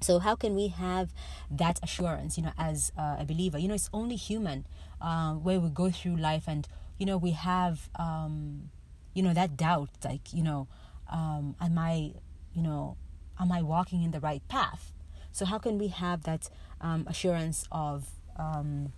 So 0.00 0.18
how 0.20 0.36
can 0.36 0.54
we 0.54 0.68
have 0.68 1.12
that 1.50 1.80
assurance, 1.82 2.36
you 2.36 2.44
know, 2.44 2.52
as 2.56 2.92
uh, 2.96 3.16
a 3.18 3.24
believer? 3.24 3.58
You 3.58 3.68
know, 3.68 3.74
it's 3.74 3.90
only 3.92 4.16
human 4.16 4.66
uh, 5.00 5.34
where 5.34 5.58
we 5.60 5.70
go 5.70 5.90
through 5.90 6.16
life 6.16 6.44
and, 6.46 6.66
you 6.98 7.06
know, 7.06 7.16
we 7.16 7.32
have, 7.32 7.88
um, 7.96 8.70
you 9.14 9.22
know, 9.22 9.34
that 9.34 9.56
doubt, 9.56 9.90
like, 10.04 10.32
you 10.32 10.42
know, 10.42 10.68
um, 11.10 11.56
am 11.60 11.78
I 11.78 12.12
you 12.58 12.62
know, 12.62 12.96
am 13.38 13.52
I 13.52 13.62
walking 13.62 14.02
in 14.02 14.10
the 14.10 14.20
right 14.20 14.46
path? 14.48 14.92
So 15.30 15.44
how 15.44 15.58
can 15.58 15.78
we 15.78 15.88
have 15.88 16.24
that 16.24 16.50
um, 16.80 17.06
assurance 17.08 17.66
of 17.70 18.08
um, 18.36 18.92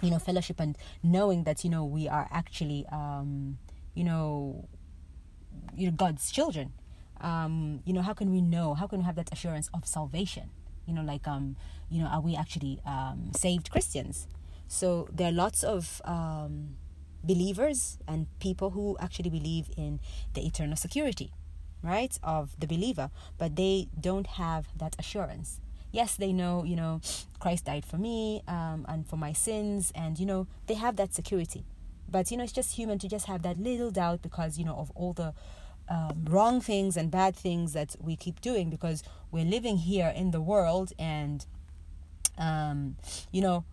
you 0.00 0.10
know 0.10 0.18
fellowship 0.18 0.60
and 0.60 0.78
knowing 1.02 1.44
that 1.44 1.64
you 1.64 1.70
know 1.70 1.84
we 1.84 2.08
are 2.08 2.28
actually 2.30 2.86
um, 2.92 3.58
you 3.94 4.04
know 4.04 4.68
you 5.74 5.86
know 5.86 5.92
God's 5.96 6.30
children? 6.30 6.72
Um, 7.20 7.80
you 7.84 7.92
know 7.92 8.02
how 8.02 8.14
can 8.14 8.30
we 8.30 8.40
know? 8.40 8.74
How 8.74 8.86
can 8.86 9.00
we 9.00 9.04
have 9.04 9.16
that 9.16 9.32
assurance 9.32 9.68
of 9.74 9.86
salvation? 9.86 10.50
You 10.86 10.94
know, 10.94 11.02
like 11.02 11.26
um, 11.28 11.56
you 11.90 12.02
know, 12.02 12.08
are 12.08 12.20
we 12.20 12.36
actually 12.36 12.80
um, 12.86 13.32
saved 13.36 13.70
Christians? 13.70 14.26
So 14.68 15.08
there 15.12 15.28
are 15.28 15.32
lots 15.32 15.62
of 15.64 16.00
um, 16.04 16.76
believers 17.24 17.98
and 18.06 18.26
people 18.38 18.70
who 18.70 18.96
actually 19.00 19.30
believe 19.30 19.70
in 19.76 20.00
the 20.34 20.46
eternal 20.46 20.76
security 20.76 21.32
right, 21.82 22.18
of 22.22 22.58
the 22.58 22.66
believer, 22.66 23.10
but 23.38 23.56
they 23.56 23.88
don't 23.98 24.26
have 24.26 24.68
that 24.76 24.96
assurance. 24.98 25.60
Yes, 25.92 26.16
they 26.16 26.32
know, 26.32 26.64
you 26.64 26.76
know, 26.76 27.00
Christ 27.40 27.64
died 27.64 27.84
for 27.84 27.96
me 27.96 28.42
um, 28.46 28.84
and 28.88 29.06
for 29.06 29.16
my 29.16 29.32
sins, 29.32 29.92
and, 29.94 30.18
you 30.18 30.26
know, 30.26 30.46
they 30.66 30.74
have 30.74 30.96
that 30.96 31.14
security. 31.14 31.64
But, 32.08 32.30
you 32.30 32.36
know, 32.36 32.44
it's 32.44 32.52
just 32.52 32.76
human 32.76 32.98
to 33.00 33.08
just 33.08 33.26
have 33.26 33.42
that 33.42 33.58
little 33.58 33.90
doubt 33.90 34.22
because, 34.22 34.58
you 34.58 34.64
know, 34.64 34.74
of 34.74 34.90
all 34.94 35.12
the 35.12 35.32
um, 35.90 36.24
wrong 36.28 36.60
things 36.60 36.96
and 36.96 37.10
bad 37.10 37.34
things 37.36 37.72
that 37.72 37.96
we 38.00 38.16
keep 38.16 38.40
doing 38.40 38.70
because 38.70 39.02
we're 39.30 39.44
living 39.44 39.78
here 39.78 40.12
in 40.14 40.30
the 40.30 40.40
world 40.40 40.92
and, 40.98 41.44
um, 42.38 42.96
you 43.32 43.42
know, 43.42 43.64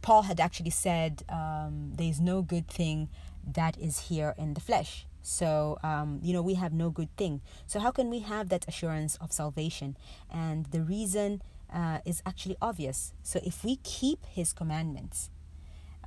Paul 0.00 0.22
had 0.22 0.40
actually 0.40 0.70
said 0.70 1.22
um, 1.28 1.92
there 1.94 2.08
is 2.08 2.20
no 2.20 2.40
good 2.40 2.68
thing 2.68 3.08
that 3.46 3.76
is 3.78 4.08
here 4.08 4.34
in 4.38 4.54
the 4.54 4.60
flesh. 4.60 5.06
So, 5.22 5.78
um, 5.82 6.20
you 6.22 6.32
know, 6.32 6.40
we 6.40 6.54
have 6.54 6.72
no 6.72 6.88
good 6.88 7.14
thing. 7.16 7.42
So, 7.66 7.80
how 7.80 7.90
can 7.90 8.08
we 8.08 8.20
have 8.20 8.48
that 8.48 8.66
assurance 8.66 9.16
of 9.16 9.32
salvation? 9.32 9.96
And 10.30 10.66
the 10.66 10.80
reason 10.82 11.42
uh, 11.72 11.98
is 12.06 12.22
actually 12.24 12.56
obvious. 12.62 13.12
So, 13.22 13.40
if 13.44 13.62
we 13.62 13.76
keep 13.82 14.24
His 14.24 14.54
commandments, 14.54 15.28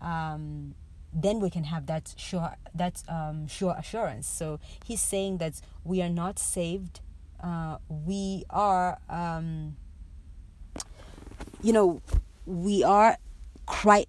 um, 0.02 0.74
then 1.14 1.40
we 1.40 1.50
can 1.50 1.66
have 1.66 1.86
that 1.88 2.14
sure 2.18 2.56
that 2.74 3.04
um, 3.08 3.48
sure 3.48 3.76
assurance. 3.78 4.28
So, 4.28 4.60
He's 4.86 5.02
saying 5.02 5.38
that 5.38 5.62
we 5.84 6.02
are 6.02 6.10
not 6.10 6.40
saved. 6.40 7.02
Uh, 7.44 7.78
we 7.90 8.46
are, 8.52 9.00
um, 9.10 9.76
you 11.62 11.74
know, 11.74 12.02
we 12.46 12.84
are 12.84 13.18
Christ 13.66 14.08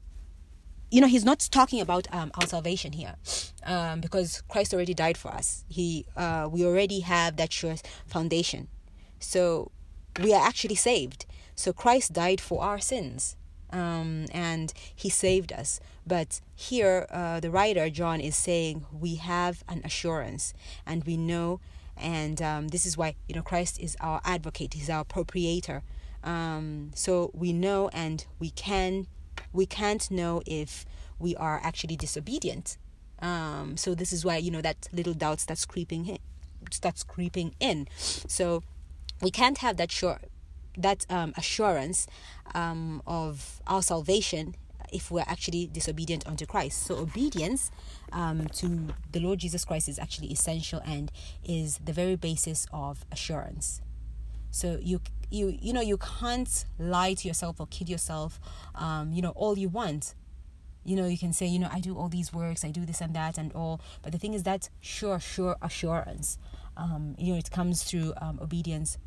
you 0.92 1.00
know 1.00 1.06
he's 1.06 1.24
not 1.24 1.48
talking 1.50 1.80
about 1.80 2.06
um, 2.12 2.30
our 2.34 2.46
salvation 2.46 2.92
here 2.92 3.16
um, 3.64 4.00
because 4.00 4.42
christ 4.42 4.74
already 4.74 4.94
died 4.94 5.16
for 5.16 5.30
us 5.32 5.64
he 5.68 6.04
uh, 6.16 6.46
we 6.52 6.64
already 6.64 7.00
have 7.00 7.36
that 7.36 7.50
sure 7.52 7.74
foundation 8.06 8.68
so 9.18 9.72
we 10.22 10.34
are 10.34 10.46
actually 10.46 10.74
saved 10.74 11.24
so 11.56 11.72
christ 11.72 12.12
died 12.12 12.40
for 12.40 12.62
our 12.62 12.78
sins 12.78 13.36
um, 13.72 14.26
and 14.32 14.72
he 14.94 15.08
saved 15.08 15.52
us 15.52 15.80
but 16.06 16.40
here 16.54 17.06
uh, 17.10 17.40
the 17.40 17.50
writer 17.50 17.88
john 17.90 18.20
is 18.20 18.36
saying 18.36 18.84
we 18.92 19.16
have 19.16 19.64
an 19.68 19.80
assurance 19.84 20.54
and 20.86 21.04
we 21.04 21.16
know 21.16 21.60
and 21.96 22.40
um, 22.40 22.68
this 22.68 22.86
is 22.86 22.96
why 22.96 23.14
you 23.28 23.34
know 23.34 23.42
christ 23.42 23.78
is 23.80 23.96
our 24.00 24.20
advocate 24.24 24.74
he's 24.74 24.90
our 24.90 25.04
appropriator 25.04 25.82
um, 26.24 26.92
so 26.94 27.30
we 27.34 27.52
know 27.52 27.88
and 27.92 28.26
we 28.38 28.50
can 28.50 29.06
we 29.52 29.66
can't 29.66 30.10
know 30.10 30.42
if 30.46 30.86
we 31.18 31.36
are 31.36 31.60
actually 31.62 31.96
disobedient. 31.96 32.76
Um, 33.20 33.76
so 33.76 33.94
this 33.94 34.12
is 34.12 34.24
why 34.24 34.38
you 34.38 34.50
know 34.50 34.60
that 34.62 34.88
little 34.92 35.14
doubt 35.14 35.40
starts 35.40 35.64
creeping 35.64 36.06
in, 36.06 36.18
starts 36.70 37.02
creeping 37.04 37.54
in. 37.60 37.88
So 37.96 38.62
we 39.20 39.30
can't 39.30 39.58
have 39.58 39.76
that 39.76 39.92
sure 39.92 40.20
that 40.76 41.06
um, 41.10 41.34
assurance 41.36 42.06
um, 42.54 43.02
of 43.06 43.60
our 43.66 43.82
salvation 43.82 44.54
if 44.92 45.10
we're 45.10 45.24
actually 45.26 45.66
disobedient 45.66 46.26
unto 46.26 46.44
Christ. 46.44 46.82
So 46.82 46.98
obedience 46.98 47.70
um, 48.12 48.46
to 48.48 48.88
the 49.10 49.20
Lord 49.20 49.38
Jesus 49.38 49.64
Christ 49.64 49.88
is 49.88 49.98
actually 49.98 50.28
essential 50.28 50.82
and 50.84 51.10
is 51.44 51.78
the 51.82 51.92
very 51.92 52.16
basis 52.16 52.66
of 52.72 53.04
assurance. 53.10 53.80
So 54.50 54.78
you 54.82 55.00
you 55.30 55.56
you 55.60 55.72
know 55.72 55.80
you 55.80 55.96
can't 55.96 56.66
lie 56.78 57.14
to 57.14 57.26
yourself 57.26 57.58
or 57.58 57.66
kid 57.68 57.88
yourself 57.88 58.38
um, 58.74 59.12
you 59.12 59.22
know 59.22 59.30
all 59.30 59.58
you 59.58 59.68
want 59.68 60.14
you 60.84 60.94
know 60.94 61.06
you 61.06 61.16
can 61.16 61.32
say 61.32 61.46
you 61.46 61.58
know 61.58 61.70
i 61.72 61.80
do 61.80 61.96
all 61.96 62.08
these 62.08 62.32
works 62.32 62.64
i 62.64 62.70
do 62.70 62.84
this 62.84 63.00
and 63.00 63.14
that 63.14 63.38
and 63.38 63.52
all 63.54 63.80
but 64.02 64.12
the 64.12 64.18
thing 64.18 64.34
is 64.34 64.42
that 64.42 64.68
sure 64.80 65.18
sure 65.18 65.56
assurance 65.62 66.36
um, 66.76 67.14
you 67.18 67.32
know 67.32 67.38
it 67.38 67.50
comes 67.50 67.82
through 67.82 68.12
um, 68.20 68.38
obedience 68.42 68.98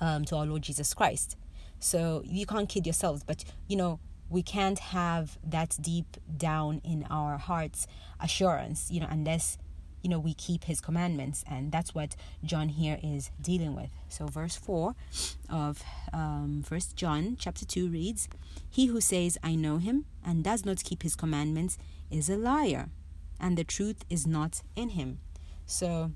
um, 0.00 0.24
to 0.26 0.36
our 0.36 0.46
lord 0.46 0.62
jesus 0.62 0.94
christ. 0.94 1.36
So 1.78 2.22
you 2.24 2.46
can't 2.46 2.68
kid 2.68 2.86
yourselves 2.86 3.22
but 3.24 3.44
you 3.68 3.76
know 3.76 4.00
we 4.28 4.42
can't 4.42 4.78
have 4.78 5.38
that 5.44 5.76
deep 5.80 6.16
down 6.36 6.80
in 6.84 7.06
our 7.10 7.36
hearts 7.36 7.86
assurance 8.20 8.90
you 8.90 9.00
know 9.00 9.08
unless 9.10 9.58
you 10.02 10.08
know 10.10 10.18
we 10.18 10.34
keep 10.34 10.64
his 10.64 10.80
commandments. 10.80 11.44
And 11.48 11.72
that's 11.72 11.94
what 11.94 12.16
john 12.44 12.68
here 12.70 12.98
is 13.02 13.30
dealing 13.40 13.74
with. 13.74 13.90
So 14.08 14.26
verse 14.26 14.56
4 14.56 14.94
of 15.48 15.82
um, 16.12 16.62
first 16.66 16.96
john 16.96 17.36
chapter 17.38 17.64
2 17.64 17.88
reads 17.88 18.28
he 18.68 18.86
who 18.86 19.00
says 19.00 19.38
i 19.42 19.54
know 19.54 19.78
him 19.78 20.06
and 20.24 20.42
does 20.42 20.64
not 20.64 20.82
keep 20.82 21.02
his 21.02 21.14
commandments 21.14 21.78
is 22.10 22.28
a 22.28 22.36
liar 22.36 22.88
and 23.40 23.56
the 23.56 23.64
truth 23.64 24.04
is 24.08 24.26
not 24.26 24.62
in 24.76 24.90
him 24.90 25.18
so 25.66 26.10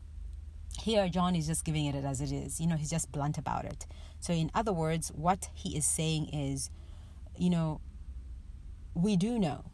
here 0.82 1.08
john 1.08 1.34
is 1.34 1.46
just 1.46 1.64
giving 1.64 1.86
it 1.86 1.94
as 2.04 2.20
it 2.20 2.32
is. 2.32 2.60
You 2.60 2.66
know 2.66 2.76
he's 2.76 2.90
just 2.90 3.12
blunt 3.12 3.38
about 3.38 3.64
it. 3.64 3.86
So 4.20 4.32
in 4.32 4.50
other 4.54 4.72
words 4.72 5.10
what 5.14 5.50
he 5.54 5.76
is 5.76 5.84
saying 5.84 6.28
is 6.32 6.70
you 7.36 7.50
know 7.50 7.80
we 8.94 9.16
do 9.16 9.38
know. 9.38 9.64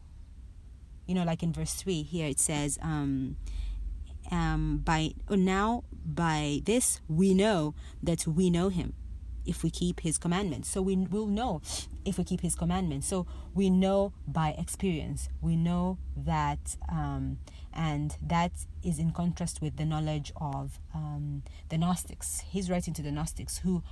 You 1.05 1.15
know 1.15 1.23
like 1.23 1.43
in 1.43 1.53
verse 1.53 1.73
3 1.73 2.03
here 2.03 2.27
it 2.27 2.39
says 2.39 2.77
um 2.81 3.37
um, 4.31 4.77
by 4.83 5.13
now 5.29 5.83
by 6.05 6.61
this 6.63 7.01
we 7.07 7.33
know 7.33 7.75
that 8.01 8.25
we 8.25 8.49
know 8.49 8.69
him 8.69 8.93
if 9.45 9.63
we 9.63 9.69
keep 9.69 10.01
his 10.01 10.17
commandments. 10.17 10.69
So 10.69 10.81
we 10.81 10.95
will 10.95 11.27
know 11.27 11.61
if 12.05 12.17
we 12.17 12.23
keep 12.23 12.41
his 12.41 12.55
commandments. 12.55 13.07
So 13.07 13.27
we 13.53 13.69
know 13.69 14.13
by 14.27 14.55
experience. 14.57 15.29
We 15.41 15.55
know 15.55 15.97
that 16.15 16.77
um, 16.89 17.39
and 17.75 18.17
that 18.21 18.51
is 18.83 18.99
in 18.99 19.11
contrast 19.11 19.61
with 19.61 19.77
the 19.77 19.85
knowledge 19.85 20.31
of 20.35 20.79
um, 20.93 21.43
the 21.69 21.77
gnostics 21.77 22.43
he's 22.49 22.69
writing 22.69 22.93
to 22.93 23.01
the 23.01 23.11
gnostics 23.11 23.59
who 23.59 23.83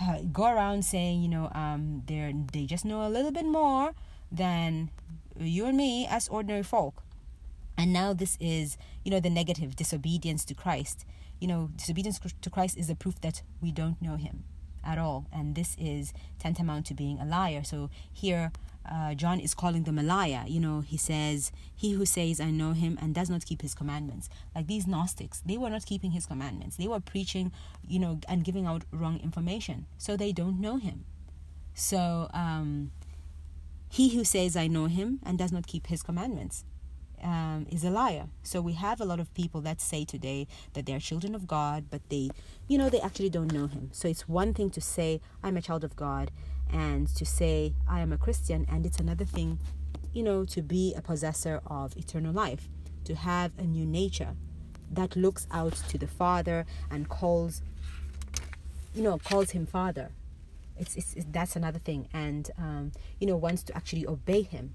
uh, 0.00 0.18
go 0.32 0.44
around 0.44 0.84
saying 0.84 1.22
you 1.22 1.28
know 1.28 1.50
um, 1.54 2.02
they 2.06 2.34
they 2.52 2.64
just 2.64 2.84
know 2.84 3.06
a 3.06 3.10
little 3.10 3.32
bit 3.32 3.46
more 3.46 3.94
than 4.30 4.90
you 5.38 5.66
and 5.66 5.76
me 5.76 6.06
as 6.08 6.28
ordinary 6.28 6.62
folk 6.62 7.02
and 7.76 7.92
now 7.92 8.12
this 8.12 8.36
is, 8.40 8.76
you 9.04 9.10
know, 9.10 9.20
the 9.20 9.30
negative 9.30 9.76
disobedience 9.76 10.44
to 10.46 10.54
Christ. 10.54 11.04
You 11.40 11.48
know, 11.48 11.70
disobedience 11.76 12.18
to 12.40 12.50
Christ 12.50 12.76
is 12.78 12.86
the 12.86 12.94
proof 12.94 13.20
that 13.20 13.42
we 13.60 13.70
don't 13.70 14.00
know 14.00 14.16
him 14.16 14.44
at 14.82 14.98
all. 14.98 15.26
And 15.32 15.54
this 15.54 15.76
is 15.78 16.14
tantamount 16.38 16.86
to 16.86 16.94
being 16.94 17.18
a 17.18 17.26
liar. 17.26 17.62
So 17.64 17.90
here, 18.10 18.52
uh, 18.90 19.14
John 19.14 19.40
is 19.40 19.54
calling 19.54 19.84
them 19.84 19.98
a 19.98 20.02
liar. 20.02 20.44
You 20.46 20.60
know, 20.60 20.80
he 20.80 20.96
says, 20.96 21.52
He 21.74 21.92
who 21.92 22.06
says, 22.06 22.40
I 22.40 22.50
know 22.50 22.72
him 22.72 22.98
and 23.00 23.14
does 23.14 23.30
not 23.30 23.44
keep 23.44 23.62
his 23.62 23.74
commandments. 23.74 24.28
Like 24.54 24.66
these 24.66 24.86
Gnostics, 24.86 25.42
they 25.44 25.56
were 25.56 25.70
not 25.70 25.86
keeping 25.86 26.12
his 26.12 26.26
commandments. 26.26 26.76
They 26.76 26.88
were 26.88 27.00
preaching, 27.00 27.52
you 27.86 27.98
know, 27.98 28.20
and 28.28 28.44
giving 28.44 28.66
out 28.66 28.82
wrong 28.90 29.20
information. 29.22 29.86
So 29.98 30.16
they 30.16 30.32
don't 30.32 30.60
know 30.60 30.76
him. 30.76 31.04
So, 31.74 32.30
um, 32.32 32.92
he 33.88 34.10
who 34.10 34.24
says, 34.24 34.56
I 34.56 34.66
know 34.66 34.86
him 34.86 35.20
and 35.24 35.38
does 35.38 35.52
not 35.52 35.66
keep 35.66 35.86
his 35.86 36.02
commandments 36.02 36.64
um, 37.22 37.66
is 37.70 37.84
a 37.84 37.90
liar. 37.90 38.26
So 38.42 38.60
we 38.60 38.74
have 38.74 39.00
a 39.00 39.04
lot 39.04 39.20
of 39.20 39.32
people 39.34 39.60
that 39.62 39.80
say 39.80 40.04
today 40.04 40.46
that 40.74 40.86
they're 40.86 41.00
children 41.00 41.34
of 41.34 41.46
God, 41.46 41.86
but 41.90 42.02
they, 42.08 42.30
you 42.68 42.78
know, 42.78 42.88
they 42.88 43.00
actually 43.00 43.30
don't 43.30 43.52
know 43.52 43.66
him. 43.66 43.90
So 43.92 44.08
it's 44.08 44.28
one 44.28 44.54
thing 44.54 44.70
to 44.70 44.80
say, 44.80 45.20
I'm 45.42 45.56
a 45.56 45.62
child 45.62 45.84
of 45.84 45.96
God 45.96 46.30
and 46.72 47.08
to 47.16 47.24
say 47.24 47.74
I 47.88 48.00
am 48.00 48.12
a 48.12 48.18
Christian, 48.18 48.66
and 48.68 48.84
it's 48.86 48.98
another 48.98 49.24
thing, 49.24 49.58
you 50.12 50.22
know, 50.22 50.44
to 50.46 50.62
be 50.62 50.94
a 50.94 51.02
possessor 51.02 51.60
of 51.66 51.96
eternal 51.96 52.32
life, 52.32 52.68
to 53.04 53.14
have 53.14 53.52
a 53.58 53.62
new 53.62 53.86
nature 53.86 54.34
that 54.90 55.16
looks 55.16 55.46
out 55.50 55.74
to 55.88 55.98
the 55.98 56.06
Father 56.06 56.66
and 56.90 57.08
calls, 57.08 57.62
you 58.94 59.02
know, 59.02 59.18
calls 59.18 59.50
him 59.50 59.66
Father. 59.66 60.10
It's, 60.78 60.94
it's, 60.96 61.14
it's 61.14 61.26
that's 61.30 61.56
another 61.56 61.78
thing, 61.78 62.08
and 62.12 62.50
um, 62.58 62.92
you 63.18 63.26
know, 63.26 63.36
wants 63.36 63.62
to 63.64 63.76
actually 63.76 64.06
obey 64.06 64.42
him. 64.42 64.74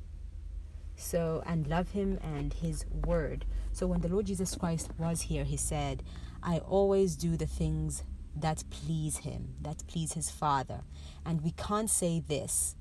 So 0.96 1.44
and 1.46 1.68
love 1.68 1.92
him 1.92 2.20
and 2.22 2.54
his 2.54 2.86
word. 3.06 3.46
So 3.72 3.88
when 3.88 4.02
the 4.02 4.10
Lord 4.10 4.26
Jesus 4.26 4.56
Christ 4.56 4.90
was 4.98 5.22
here, 5.22 5.44
he 5.44 5.58
said, 5.58 6.04
"I 6.44 6.60
always 6.60 7.16
do 7.16 7.38
the 7.38 7.46
things 7.46 8.04
that 8.36 8.64
please 8.70 9.18
him, 9.18 9.56
that 9.62 9.84
please 9.88 10.14
his 10.14 10.30
Father." 10.30 10.82
And 11.26 11.42
we 11.42 11.52
can't 11.52 11.90
say 11.90 12.20
this, 12.20 12.76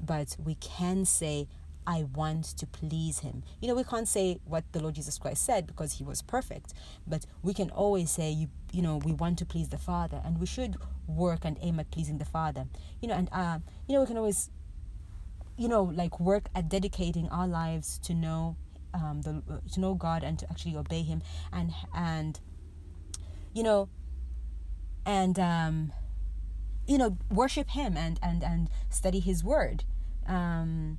but 0.00 0.36
we 0.42 0.54
can 0.56 1.04
say, 1.04 1.48
I 1.86 2.04
want 2.14 2.44
to 2.58 2.66
please 2.66 3.20
him. 3.20 3.42
You 3.60 3.68
know, 3.68 3.74
we 3.74 3.84
can't 3.84 4.06
say 4.06 4.38
what 4.44 4.64
the 4.72 4.80
Lord 4.80 4.94
Jesus 4.94 5.18
Christ 5.18 5.44
said 5.44 5.66
because 5.66 5.94
he 5.94 6.04
was 6.04 6.22
perfect, 6.22 6.74
but 7.06 7.26
we 7.42 7.54
can 7.54 7.70
always 7.70 8.10
say, 8.10 8.30
you, 8.30 8.48
you 8.72 8.82
know, 8.82 8.98
we 8.98 9.12
want 9.12 9.38
to 9.38 9.46
please 9.46 9.70
the 9.70 9.78
Father 9.78 10.20
and 10.24 10.38
we 10.38 10.46
should 10.46 10.76
work 11.06 11.40
and 11.44 11.56
aim 11.60 11.80
at 11.80 11.90
pleasing 11.90 12.18
the 12.18 12.24
Father. 12.24 12.66
You 13.00 13.08
know, 13.08 13.14
and, 13.14 13.28
uh, 13.32 13.58
you 13.88 13.94
know, 13.94 14.02
we 14.02 14.06
can 14.06 14.18
always, 14.18 14.50
you 15.56 15.68
know, 15.68 15.82
like 15.82 16.20
work 16.20 16.48
at 16.54 16.68
dedicating 16.68 17.28
our 17.30 17.48
lives 17.48 17.98
to 18.04 18.14
know 18.14 18.56
um, 18.92 19.22
the 19.22 19.42
to 19.72 19.80
know 19.80 19.94
God 19.94 20.24
and 20.24 20.38
to 20.38 20.50
actually 20.50 20.76
obey 20.76 21.02
Him 21.02 21.22
and 21.52 21.72
and 21.94 22.40
you 23.54 23.62
know 23.62 23.88
and 25.04 25.38
um, 25.38 25.92
you 26.86 26.98
know 26.98 27.18
worship 27.30 27.70
him 27.70 27.96
and 27.96 28.18
and 28.22 28.42
and 28.42 28.68
study 28.88 29.20
his 29.20 29.42
word. 29.44 29.84
Um 30.26 30.98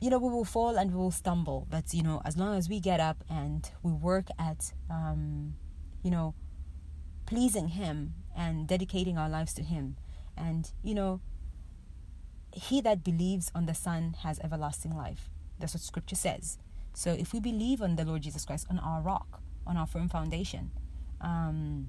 you 0.00 0.10
know 0.10 0.18
we 0.18 0.28
will 0.28 0.44
fall 0.44 0.76
and 0.76 0.90
we 0.90 0.98
will 0.98 1.10
stumble 1.10 1.66
but 1.70 1.94
you 1.94 2.02
know 2.02 2.20
as 2.24 2.36
long 2.36 2.56
as 2.56 2.68
we 2.68 2.78
get 2.78 3.00
up 3.00 3.24
and 3.30 3.70
we 3.82 3.90
work 3.92 4.26
at 4.38 4.72
um 4.90 5.54
you 6.02 6.10
know 6.10 6.34
pleasing 7.26 7.68
him 7.68 8.14
and 8.36 8.68
dedicating 8.68 9.16
our 9.16 9.28
lives 9.28 9.54
to 9.54 9.62
him. 9.62 9.96
And 10.36 10.70
you 10.82 10.94
know 10.94 11.20
he 12.52 12.80
that 12.82 13.02
believes 13.02 13.50
on 13.54 13.66
the 13.66 13.74
son 13.74 14.16
has 14.22 14.38
everlasting 14.40 14.96
life. 14.96 15.30
That's 15.58 15.74
what 15.74 15.82
scripture 15.82 16.16
says. 16.16 16.58
So 16.92 17.12
if 17.12 17.32
we 17.32 17.40
believe 17.40 17.82
on 17.82 17.96
the 17.96 18.04
lord 18.04 18.22
jesus 18.22 18.44
christ 18.44 18.66
on 18.70 18.78
our 18.78 19.02
rock 19.02 19.40
on 19.66 19.76
our 19.76 19.86
firm 19.86 20.08
foundation 20.08 20.70
um, 21.20 21.88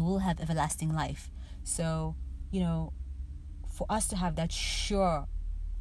will 0.00 0.18
have 0.18 0.40
everlasting 0.40 0.92
life 0.92 1.30
so, 1.64 2.14
you 2.50 2.60
know, 2.60 2.92
for 3.66 3.86
us 3.90 4.06
to 4.08 4.16
have 4.16 4.36
that 4.36 4.52
sure 4.52 5.26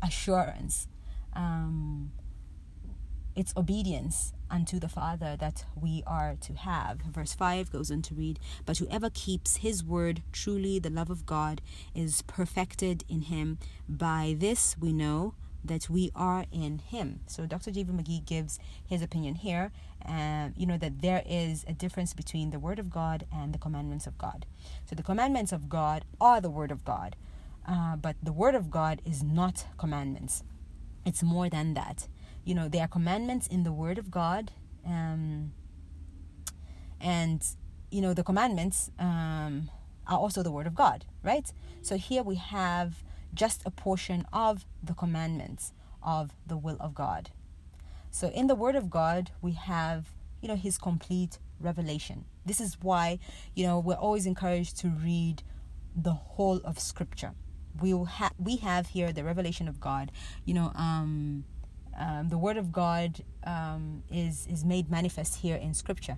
assurance, 0.01 0.87
um, 1.33 2.13
it's 3.35 3.53
obedience 3.57 4.33
unto 4.49 4.79
the 4.79 4.87
Father 4.87 5.35
that 5.39 5.65
we 5.75 6.03
are 6.07 6.35
to 6.41 6.53
have. 6.53 6.99
Verse 7.01 7.33
5 7.33 7.71
goes 7.71 7.91
on 7.91 8.01
to 8.03 8.15
read, 8.15 8.39
But 8.65 8.77
whoever 8.77 9.09
keeps 9.09 9.57
his 9.57 9.83
word, 9.83 10.23
truly 10.31 10.79
the 10.79 10.89
love 10.89 11.09
of 11.09 11.25
God 11.25 11.61
is 11.93 12.21
perfected 12.23 13.03
in 13.09 13.23
him. 13.23 13.57
By 13.89 14.35
this 14.37 14.77
we 14.79 14.93
know 14.93 15.35
that 15.63 15.89
we 15.89 16.11
are 16.15 16.45
in 16.51 16.79
him. 16.79 17.21
So 17.27 17.45
Dr. 17.45 17.71
J.V. 17.71 17.91
McGee 17.93 18.25
gives 18.25 18.59
his 18.85 19.01
opinion 19.01 19.35
here, 19.35 19.71
um, 20.05 20.53
you 20.57 20.65
know 20.65 20.77
that 20.77 21.01
there 21.01 21.23
is 21.25 21.63
a 21.67 21.73
difference 21.73 22.13
between 22.13 22.49
the 22.49 22.59
word 22.59 22.79
of 22.79 22.89
God 22.89 23.25
and 23.31 23.53
the 23.53 23.57
commandments 23.57 24.05
of 24.05 24.17
God. 24.17 24.45
So 24.85 24.95
the 24.95 25.03
commandments 25.03 25.51
of 25.51 25.69
God 25.69 26.03
are 26.19 26.41
the 26.41 26.49
word 26.49 26.71
of 26.71 26.83
God, 26.83 27.15
uh, 27.67 27.95
but 27.95 28.17
the 28.21 28.33
word 28.33 28.55
of 28.55 28.69
God 28.69 29.01
is 29.05 29.23
not 29.23 29.65
commandments. 29.77 30.43
It's 31.05 31.23
more 31.23 31.49
than 31.49 31.73
that. 31.75 32.07
You 32.43 32.55
know, 32.55 32.67
there 32.67 32.81
are 32.81 32.87
commandments 32.87 33.47
in 33.47 33.63
the 33.63 33.71
word 33.71 33.97
of 33.97 34.11
God, 34.11 34.51
um, 34.85 35.53
and 36.99 37.45
you 37.89 38.01
know 38.01 38.13
the 38.13 38.23
commandments 38.23 38.91
um, 38.99 39.69
are 40.07 40.17
also 40.17 40.43
the 40.43 40.51
word 40.51 40.67
of 40.67 40.75
God, 40.75 41.05
right? 41.23 41.51
So 41.81 41.95
here 41.95 42.23
we 42.23 42.35
have 42.35 43.03
just 43.33 43.61
a 43.65 43.71
portion 43.71 44.25
of 44.31 44.65
the 44.83 44.93
commandments 44.93 45.73
of 46.01 46.31
the 46.45 46.57
will 46.57 46.77
of 46.79 46.93
God. 46.93 47.29
So 48.11 48.27
in 48.29 48.47
the 48.47 48.55
word 48.55 48.75
of 48.75 48.89
God, 48.89 49.31
we 49.41 49.53
have, 49.53 50.09
you 50.41 50.47
know, 50.47 50.55
his 50.55 50.77
complete 50.77 51.39
revelation. 51.59 52.25
This 52.45 52.59
is 52.59 52.77
why, 52.81 53.19
you 53.55 53.65
know, 53.65 53.79
we're 53.79 53.95
always 53.95 54.25
encouraged 54.25 54.77
to 54.79 54.89
read 54.89 55.41
the 55.95 56.13
whole 56.13 56.57
of 56.63 56.79
scripture. 56.79 57.31
We 57.81 57.93
will 57.93 58.05
ha- 58.05 58.33
we 58.37 58.57
have 58.57 58.87
here 58.87 59.11
the 59.11 59.23
revelation 59.23 59.67
of 59.67 59.79
God. 59.79 60.11
You 60.45 60.53
know, 60.53 60.71
um, 60.75 61.45
um, 61.97 62.29
the 62.29 62.37
word 62.37 62.57
of 62.57 62.71
God 62.71 63.23
um, 63.45 64.03
is 64.11 64.45
is 64.47 64.63
made 64.63 64.91
manifest 64.91 65.37
here 65.37 65.55
in 65.55 65.73
scripture, 65.73 66.17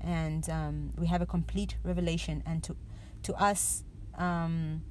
and 0.00 0.48
um, 0.50 0.92
we 0.98 1.06
have 1.06 1.22
a 1.22 1.26
complete 1.26 1.76
revelation. 1.84 2.42
And 2.44 2.62
to 2.64 2.76
to 3.22 3.34
us, 3.34 3.84
um, 4.16 4.82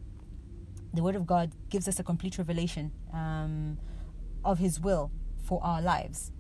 the 0.95 1.03
Word 1.03 1.15
of 1.15 1.25
God 1.25 1.51
gives 1.69 1.87
us 1.87 1.99
a 1.99 2.03
complete 2.03 2.37
revelation 2.37 2.91
um, 3.13 3.77
of 4.43 4.59
His 4.59 4.79
will 4.79 5.11
for 5.43 5.63
our 5.63 5.81
lives. 5.81 6.31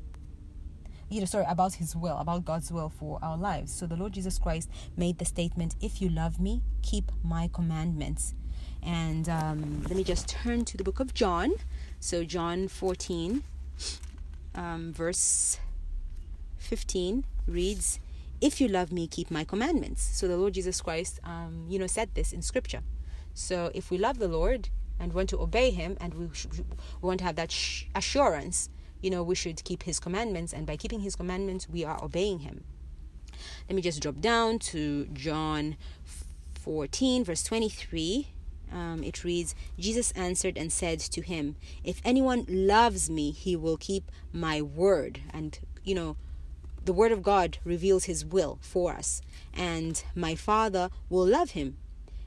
You 1.09 1.19
know, 1.19 1.25
sorry, 1.25 1.45
about 1.47 1.75
His 1.75 1.95
will, 1.95 2.17
about 2.17 2.45
God's 2.45 2.71
will 2.71 2.89
for 2.89 3.19
our 3.21 3.37
lives. 3.37 3.73
So 3.73 3.85
the 3.85 3.95
Lord 3.95 4.13
Jesus 4.13 4.39
Christ 4.39 4.69
made 4.97 5.19
the 5.19 5.25
statement, 5.25 5.75
If 5.81 6.01
you 6.01 6.09
love 6.09 6.39
me, 6.39 6.63
keep 6.81 7.11
my 7.23 7.49
commandments. 7.53 8.33
And 8.81 9.27
um, 9.29 9.83
let 9.83 9.95
me 9.95 10.03
just 10.03 10.27
turn 10.27 10.65
to 10.65 10.77
the 10.77 10.83
book 10.83 10.99
of 10.99 11.13
John. 11.13 11.53
So, 11.99 12.23
John 12.23 12.67
14, 12.67 13.43
um, 14.53 14.93
verse 14.93 15.59
15 16.57 17.25
reads, 17.47 17.99
If 18.41 18.59
you 18.61 18.67
love 18.67 18.91
me, 18.91 19.07
keep 19.07 19.31
my 19.31 19.43
commandments. 19.43 20.01
So 20.13 20.27
the 20.27 20.37
Lord 20.37 20.53
Jesus 20.53 20.81
Christ, 20.81 21.19
um, 21.23 21.65
you 21.69 21.79
know, 21.79 21.87
said 21.87 22.13
this 22.15 22.33
in 22.33 22.41
Scripture. 22.41 22.81
So 23.35 23.69
if 23.75 23.91
we 23.91 23.99
love 23.99 24.17
the 24.17 24.27
Lord 24.27 24.69
and 24.99 25.13
want 25.13 25.29
to 25.29 25.39
obey 25.39 25.69
Him 25.69 25.97
and 26.01 26.13
we, 26.15 26.25
we 26.25 26.63
want 27.01 27.19
to 27.19 27.25
have 27.25 27.35
that 27.35 27.51
sh- 27.51 27.83
assurance, 27.93 28.69
you 29.01 29.11
know, 29.11 29.21
we 29.21 29.35
should 29.35 29.63
keep 29.63 29.83
His 29.83 29.99
commandments. 29.99 30.53
And 30.53 30.65
by 30.65 30.77
keeping 30.77 31.01
His 31.01 31.15
commandments, 31.15 31.69
we 31.69 31.83
are 31.83 32.03
obeying 32.03 32.39
Him. 32.39 32.63
Let 33.69 33.75
me 33.75 33.81
just 33.81 34.01
drop 34.01 34.21
down 34.21 34.57
to 34.59 35.05
John 35.07 35.75
14, 36.55 37.23
verse 37.23 37.43
23. 37.43 38.29
Um, 38.71 39.03
it 39.03 39.23
reads 39.23 39.53
Jesus 39.77 40.11
answered 40.11 40.57
and 40.57 40.71
said 40.71 40.99
to 40.99 41.21
him, 41.21 41.55
If 41.83 42.01
anyone 42.03 42.45
loves 42.49 43.09
me, 43.09 43.31
he 43.31 43.55
will 43.55 43.77
keep 43.77 44.11
my 44.33 44.61
word. 44.61 45.21
And, 45.31 45.59
you 45.83 45.93
know, 45.93 46.17
the 46.83 46.93
word 46.93 47.11
of 47.11 47.21
God 47.21 47.57
reveals 47.63 48.05
his 48.05 48.25
will 48.25 48.57
for 48.61 48.93
us. 48.93 49.21
And 49.53 50.03
my 50.15 50.35
Father 50.35 50.89
will 51.09 51.25
love 51.25 51.51
him, 51.51 51.77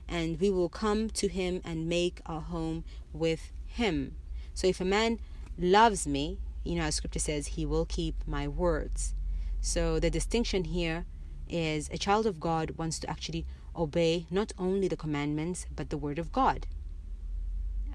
and 0.08 0.40
we 0.40 0.50
will 0.50 0.68
come 0.68 1.10
to 1.10 1.28
him 1.28 1.60
and 1.64 1.88
make 1.88 2.20
our 2.26 2.40
home 2.40 2.84
with 3.12 3.52
him. 3.66 4.16
So 4.54 4.66
if 4.66 4.80
a 4.80 4.84
man 4.84 5.20
loves 5.58 6.06
me, 6.06 6.38
you 6.64 6.76
know, 6.76 6.82
as 6.82 6.96
scripture 6.96 7.18
says, 7.18 7.48
he 7.48 7.66
will 7.66 7.84
keep 7.84 8.14
my 8.26 8.48
words. 8.48 9.14
So 9.60 10.00
the 10.00 10.10
distinction 10.10 10.64
here 10.64 11.06
is 11.48 11.88
a 11.92 11.98
child 11.98 12.26
of 12.26 12.40
God 12.40 12.72
wants 12.72 12.98
to 13.00 13.10
actually 13.10 13.46
obey 13.74 14.26
not 14.30 14.52
only 14.58 14.88
the 14.88 14.96
commandments, 14.96 15.66
but 15.74 15.90
the 15.90 15.96
word 15.96 16.18
of 16.18 16.32
God. 16.32 16.66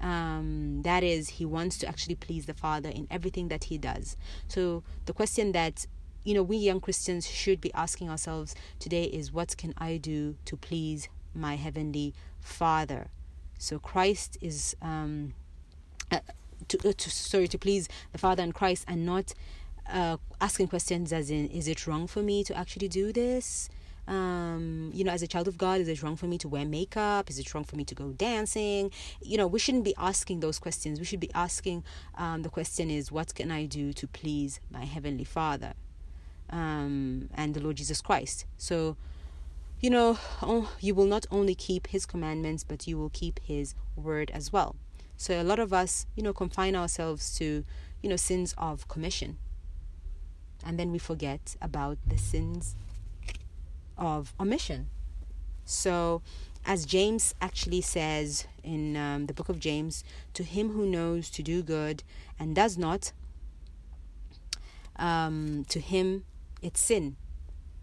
Um, 0.00 0.82
that 0.82 1.02
is, 1.02 1.28
he 1.28 1.44
wants 1.44 1.78
to 1.78 1.86
actually 1.86 2.16
please 2.16 2.46
the 2.46 2.54
Father 2.54 2.88
in 2.88 3.06
everything 3.10 3.48
that 3.48 3.64
he 3.64 3.78
does. 3.78 4.16
So 4.48 4.82
the 5.06 5.12
question 5.12 5.52
that 5.52 5.86
you 6.24 6.34
know 6.34 6.42
we 6.42 6.56
young 6.56 6.80
Christians 6.80 7.26
should 7.26 7.60
be 7.60 7.72
asking 7.74 8.10
ourselves 8.10 8.54
today 8.78 9.04
is, 9.04 9.32
what 9.32 9.56
can 9.56 9.72
I 9.78 9.98
do 9.98 10.36
to 10.46 10.56
please 10.56 11.08
my 11.34 11.56
heavenly 11.56 12.14
Father. 12.40 13.08
So 13.58 13.78
Christ 13.78 14.38
is 14.40 14.76
um, 14.82 15.34
uh, 16.10 16.20
to, 16.68 16.88
uh, 16.88 16.92
to 16.96 17.10
sorry 17.10 17.48
to 17.48 17.58
please 17.58 17.88
the 18.12 18.18
Father 18.18 18.42
and 18.42 18.54
Christ, 18.54 18.84
and 18.88 19.06
not 19.06 19.34
uh, 19.90 20.16
asking 20.40 20.68
questions 20.68 21.12
as 21.12 21.30
in, 21.30 21.48
is 21.48 21.68
it 21.68 21.86
wrong 21.86 22.06
for 22.06 22.22
me 22.22 22.44
to 22.44 22.56
actually 22.56 22.88
do 22.88 23.12
this? 23.12 23.68
um, 24.06 24.90
you 24.92 25.04
know, 25.04 25.12
as 25.12 25.22
a 25.22 25.26
child 25.26 25.48
of 25.48 25.56
God, 25.56 25.80
is 25.80 25.88
it 25.88 26.02
wrong 26.02 26.16
for 26.16 26.26
me 26.26 26.38
to 26.38 26.48
wear 26.48 26.64
makeup? 26.64 27.30
Is 27.30 27.38
it 27.38 27.54
wrong 27.54 27.64
for 27.64 27.76
me 27.76 27.84
to 27.84 27.94
go 27.94 28.10
dancing? 28.10 28.90
You 29.22 29.38
know, 29.38 29.46
we 29.46 29.58
shouldn't 29.58 29.84
be 29.84 29.94
asking 29.96 30.40
those 30.40 30.58
questions. 30.58 30.98
We 30.98 31.06
should 31.06 31.20
be 31.20 31.30
asking 31.34 31.84
um, 32.16 32.42
the 32.42 32.50
question 32.50 32.90
is, 32.90 33.10
what 33.10 33.34
can 33.34 33.50
I 33.50 33.64
do 33.64 33.92
to 33.94 34.06
please 34.06 34.60
my 34.70 34.84
Heavenly 34.84 35.24
Father 35.24 35.74
um, 36.50 37.30
and 37.34 37.54
the 37.54 37.60
Lord 37.60 37.76
Jesus 37.76 38.00
Christ? 38.02 38.44
So, 38.58 38.96
you 39.80 39.90
know, 39.90 40.18
oh, 40.42 40.72
you 40.80 40.94
will 40.94 41.06
not 41.06 41.26
only 41.30 41.54
keep 41.54 41.88
His 41.88 42.06
commandments, 42.06 42.64
but 42.64 42.86
you 42.86 42.98
will 42.98 43.10
keep 43.10 43.40
His 43.40 43.74
word 43.96 44.30
as 44.32 44.52
well. 44.52 44.76
So, 45.16 45.40
a 45.40 45.44
lot 45.44 45.58
of 45.58 45.72
us, 45.72 46.06
you 46.16 46.22
know, 46.22 46.32
confine 46.32 46.74
ourselves 46.74 47.36
to, 47.38 47.64
you 48.02 48.08
know, 48.08 48.16
sins 48.16 48.54
of 48.58 48.88
commission. 48.88 49.38
And 50.66 50.78
then 50.78 50.90
we 50.90 50.98
forget 50.98 51.56
about 51.60 51.98
the 52.06 52.18
sins 52.18 52.74
of 53.98 54.32
omission. 54.40 54.88
So, 55.64 56.22
as 56.66 56.86
James 56.86 57.34
actually 57.40 57.82
says 57.82 58.46
in 58.62 58.96
um, 58.96 59.26
the 59.26 59.34
book 59.34 59.48
of 59.48 59.60
James, 59.60 60.02
to 60.32 60.42
him 60.42 60.70
who 60.70 60.86
knows 60.86 61.28
to 61.30 61.42
do 61.42 61.62
good 61.62 62.02
and 62.38 62.54
does 62.54 62.78
not, 62.78 63.12
um, 64.96 65.64
to 65.68 65.80
him 65.80 66.24
it's 66.62 66.80
sin. 66.80 67.16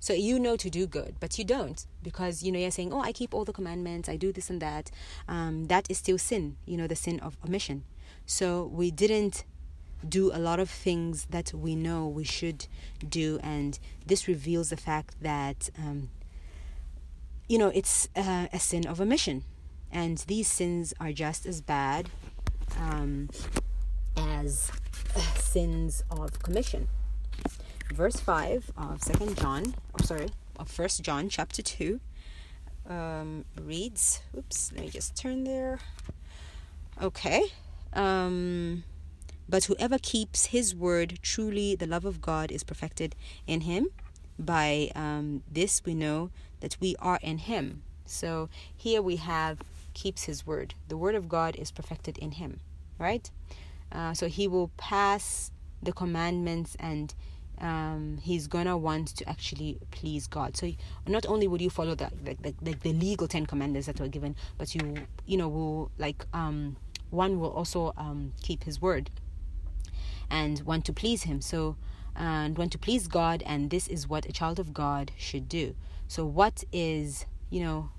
So 0.02 0.14
you 0.14 0.40
know 0.40 0.58
to 0.58 0.68
do 0.68 0.88
good, 0.88 1.18
but 1.20 1.38
you 1.38 1.46
don't 1.46 1.86
because 2.02 2.42
you 2.42 2.52
know 2.52 2.58
you're 2.58 2.72
saying, 2.72 2.92
"Oh, 2.92 3.02
I 3.02 3.12
keep 3.14 3.36
all 3.36 3.46
the 3.46 3.54
commandments, 3.54 4.10
I 4.10 4.16
do 4.18 4.34
this 4.34 4.50
and 4.50 4.60
that." 4.60 4.90
Um, 5.28 5.66
that 5.66 5.86
is 5.92 6.00
still 6.00 6.18
sin. 6.18 6.58
You 6.66 6.76
know 6.78 6.88
the 6.88 6.96
sin 6.96 7.20
of 7.20 7.38
omission. 7.46 7.84
So 8.26 8.66
we 8.66 8.90
didn't 8.90 9.46
do 10.08 10.32
a 10.34 10.40
lot 10.40 10.60
of 10.60 10.72
things 10.72 11.28
that 11.30 11.54
we 11.54 11.76
know 11.76 12.08
we 12.08 12.24
should 12.24 12.66
do, 13.08 13.40
and 13.44 13.78
this 14.04 14.28
reveals 14.28 14.72
the 14.72 14.78
fact 14.78 15.22
that 15.22 15.70
um, 15.78 16.10
you 17.48 17.60
know 17.60 17.70
it's 17.70 18.10
uh, 18.16 18.48
a 18.52 18.60
sin 18.60 18.88
of 18.88 19.00
omission, 19.00 19.44
and 19.92 20.18
these 20.26 20.48
sins 20.48 20.96
are 21.00 21.12
just 21.12 21.46
as 21.46 21.62
bad 21.62 22.10
um, 22.80 23.30
as 24.18 24.72
uh, 25.16 25.20
sins 25.36 26.04
of 26.10 26.42
commission. 26.42 26.88
Verse 27.94 28.20
five 28.20 28.72
of 28.78 29.04
Second 29.04 29.38
John, 29.38 29.76
oh 30.00 30.04
sorry, 30.06 30.30
of 30.58 30.70
First 30.70 31.04
John 31.04 31.28
chapter 31.28 31.62
two, 31.62 32.00
um, 32.90 33.46
reads. 33.62 34.22
Oops, 34.36 34.72
let 34.74 34.82
me 34.82 34.90
just 34.90 35.16
turn 35.16 35.44
there. 35.44 35.80
Okay. 37.02 37.44
Um, 37.94 38.86
but 39.48 39.66
whoever 39.66 39.98
keeps 40.00 40.48
his 40.48 40.74
word, 40.74 41.20
truly 41.22 41.76
the 41.76 41.86
love 41.86 42.06
of 42.06 42.22
God 42.22 42.50
is 42.50 42.64
perfected 42.64 43.16
in 43.46 43.62
him. 43.62 43.90
By 44.40 44.90
um, 44.96 45.44
this 45.52 45.84
we 45.86 45.94
know 45.94 46.32
that 46.62 46.78
we 46.80 46.96
are 46.98 47.20
in 47.22 47.40
him. 47.40 47.84
So 48.06 48.50
here 48.76 49.02
we 49.02 49.18
have 49.18 49.60
keeps 49.94 50.24
his 50.24 50.48
word. 50.48 50.74
The 50.88 50.98
word 50.98 51.16
of 51.16 51.28
God 51.28 51.56
is 51.58 51.72
perfected 51.72 52.18
in 52.18 52.32
him, 52.32 52.62
right? 52.98 53.30
Uh, 53.92 54.14
so 54.14 54.28
he 54.28 54.48
will 54.48 54.72
pass 54.78 55.52
the 55.84 55.92
commandments 55.92 56.78
and 56.80 57.14
um, 57.62 58.18
he's 58.22 58.48
gonna 58.48 58.78
want 58.78 59.16
to 59.16 59.30
actually 59.30 59.80
please 59.92 60.28
God. 60.28 60.58
So 60.58 60.72
not 61.08 61.26
only 61.26 61.48
will 61.48 61.62
you 61.62 61.70
follow 61.70 61.96
the 61.96 62.12
the, 62.24 62.54
the, 62.62 62.74
the 62.74 62.94
legal 62.94 63.28
Ten 63.28 63.46
Commandments 63.46 63.88
that 63.88 64.00
were 64.00 64.10
given, 64.10 64.36
but 64.58 64.76
you 64.76 64.96
you 65.26 65.38
know 65.38 65.48
will 65.48 65.92
like 65.98 66.26
um, 66.34 66.76
one 67.10 67.40
will 67.40 67.52
also 67.52 67.94
um, 67.98 68.34
keep 68.42 68.64
his 68.66 68.82
word 68.82 69.10
and 70.32 70.62
want 70.62 70.86
to 70.86 70.94
please 70.94 71.24
Him. 71.24 71.42
So, 71.42 71.76
and 72.16 72.58
want 72.58 72.72
to 72.72 72.78
please 72.78 73.08
God, 73.08 73.44
and 73.46 73.70
this 73.70 73.88
is 73.88 74.08
what 74.08 74.26
a 74.26 74.32
child 74.32 74.60
of 74.60 74.74
God 74.74 75.12
should 75.18 75.48
do. 75.48 75.76
So, 76.08 76.26
what 76.26 76.64
is, 76.72 77.26
you 77.50 77.62
know, 77.62 77.90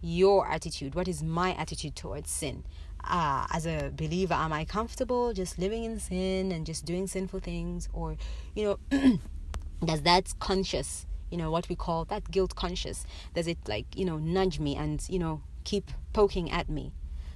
your 0.00 0.50
attitude? 0.50 0.94
What 0.94 1.06
is 1.06 1.22
my 1.22 1.54
attitude 1.54 1.94
towards 1.94 2.30
sin? 2.30 2.64
Uh, 3.04 3.46
as 3.50 3.66
a 3.66 3.90
believer, 3.94 4.34
am 4.34 4.52
I 4.52 4.64
comfortable 4.64 5.32
just 5.32 5.58
living 5.58 5.84
in 5.84 5.98
sin 5.98 6.52
and 6.52 6.64
just 6.64 6.84
doing 6.84 7.06
sinful 7.06 7.40
things? 7.40 7.88
Or, 7.92 8.16
you 8.54 8.78
know, 8.90 9.18
does 9.84 10.02
that 10.02 10.32
conscious, 10.38 11.06
you 11.30 11.36
know, 11.36 11.50
what 11.50 11.68
we 11.68 11.74
call 11.74 12.04
that 12.06 12.30
guilt 12.30 12.54
conscious, 12.54 13.04
does 13.34 13.46
it 13.46 13.58
like, 13.66 13.86
you 13.96 14.04
know, 14.04 14.18
nudge 14.18 14.60
me 14.60 14.76
and, 14.76 15.04
you 15.08 15.18
know, 15.18 15.42
keep 15.64 15.90
poking 16.12 16.50
at 16.50 16.68
me? 16.68 16.92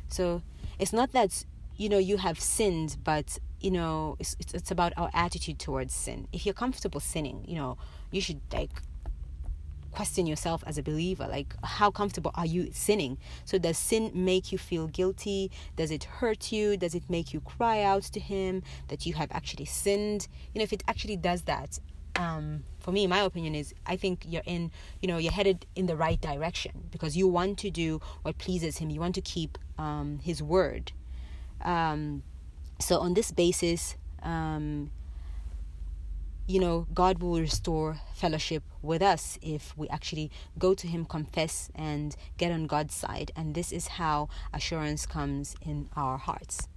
So 0.09 0.43
it's 0.79 0.93
not 0.93 1.13
that, 1.13 1.45
you 1.77 1.89
know, 1.89 1.99
you 1.99 2.19
have 2.19 2.39
sinned, 2.41 2.97
but 3.03 3.39
you 3.61 3.71
know 3.71 4.17
it's, 4.19 4.37
it's, 4.39 4.55
it's 4.55 4.71
about 4.71 4.93
our 4.97 5.11
attitude 5.15 5.59
towards 5.59 5.95
sin 5.95 6.29
if 6.33 6.45
you're 6.45 6.55
comfortable 6.55 7.01
sinning 7.01 7.45
you 7.49 7.57
know 7.57 7.77
you 8.11 8.21
should 8.21 8.41
like 8.53 8.71
question 9.97 10.27
yourself 10.27 10.63
as 10.67 10.77
a 10.79 10.83
believer 10.83 11.27
like 11.27 11.55
how 11.65 11.91
comfortable 11.91 12.31
are 12.35 12.47
you 12.47 12.63
sinning? 12.73 13.19
So 13.45 13.59
does 13.59 13.79
sin 13.79 14.13
make 14.15 14.53
you 14.53 14.59
feel 14.59 14.87
guilty? 14.89 15.51
Does 15.81 15.91
it 15.91 16.05
hurt 16.05 16.53
you? 16.53 16.77
Does 16.77 16.95
it 16.95 17.05
make 17.09 17.33
you 17.35 17.41
cry 17.41 17.83
out 17.83 18.05
to 18.15 18.21
him 18.21 18.63
that 18.89 19.07
you 19.07 19.15
have 19.15 19.31
actually 19.33 19.69
sinned? 19.83 20.29
You 20.53 20.59
know 20.59 20.65
if 20.65 20.73
it 20.73 20.85
actually 20.87 21.17
does 21.17 21.43
that 21.43 21.71
um, 22.17 22.65
for 22.81 22.93
me 22.93 23.07
my 23.07 23.21
opinion 23.21 23.55
is 23.55 23.75
i 23.87 23.95
think 23.95 24.25
you're 24.27 24.47
in 24.47 24.71
you 25.03 25.09
know 25.09 25.19
you're 25.19 25.33
headed 25.41 25.67
in 25.75 25.85
the 25.87 25.97
right 25.97 26.21
direction 26.21 26.73
because 26.91 27.15
you 27.15 27.29
want 27.29 27.59
to 27.59 27.71
do 27.71 28.01
what 28.23 28.39
pleases 28.39 28.79
him. 28.79 28.91
You 28.91 29.01
want 29.01 29.15
to 29.17 29.21
keep 29.21 29.59
um, 29.79 30.21
his 30.23 30.43
word. 30.43 30.93
Um, 31.63 32.23
so, 32.79 32.99
on 32.99 33.15
this 33.15 33.31
basis, 33.33 33.97
um, 34.23 34.91
you 36.47 36.61
know, 36.61 36.87
God 36.95 37.21
will 37.21 37.41
restore 37.41 37.99
fellowship 38.15 38.63
with 38.81 39.03
us 39.03 39.39
if 39.43 39.77
we 39.77 39.89
actually 39.89 40.31
go 40.59 40.75
to 40.75 40.87
Him, 40.87 41.05
confess, 41.05 41.71
and 41.75 42.15
get 42.37 42.53
on 42.53 42.67
God's 42.67 42.95
side. 42.95 43.33
And 43.35 43.55
this 43.55 43.73
is 43.73 43.89
how 43.89 44.29
assurance 44.53 45.07
comes 45.07 45.57
in 45.61 45.89
our 45.97 46.19
hearts. 46.19 46.69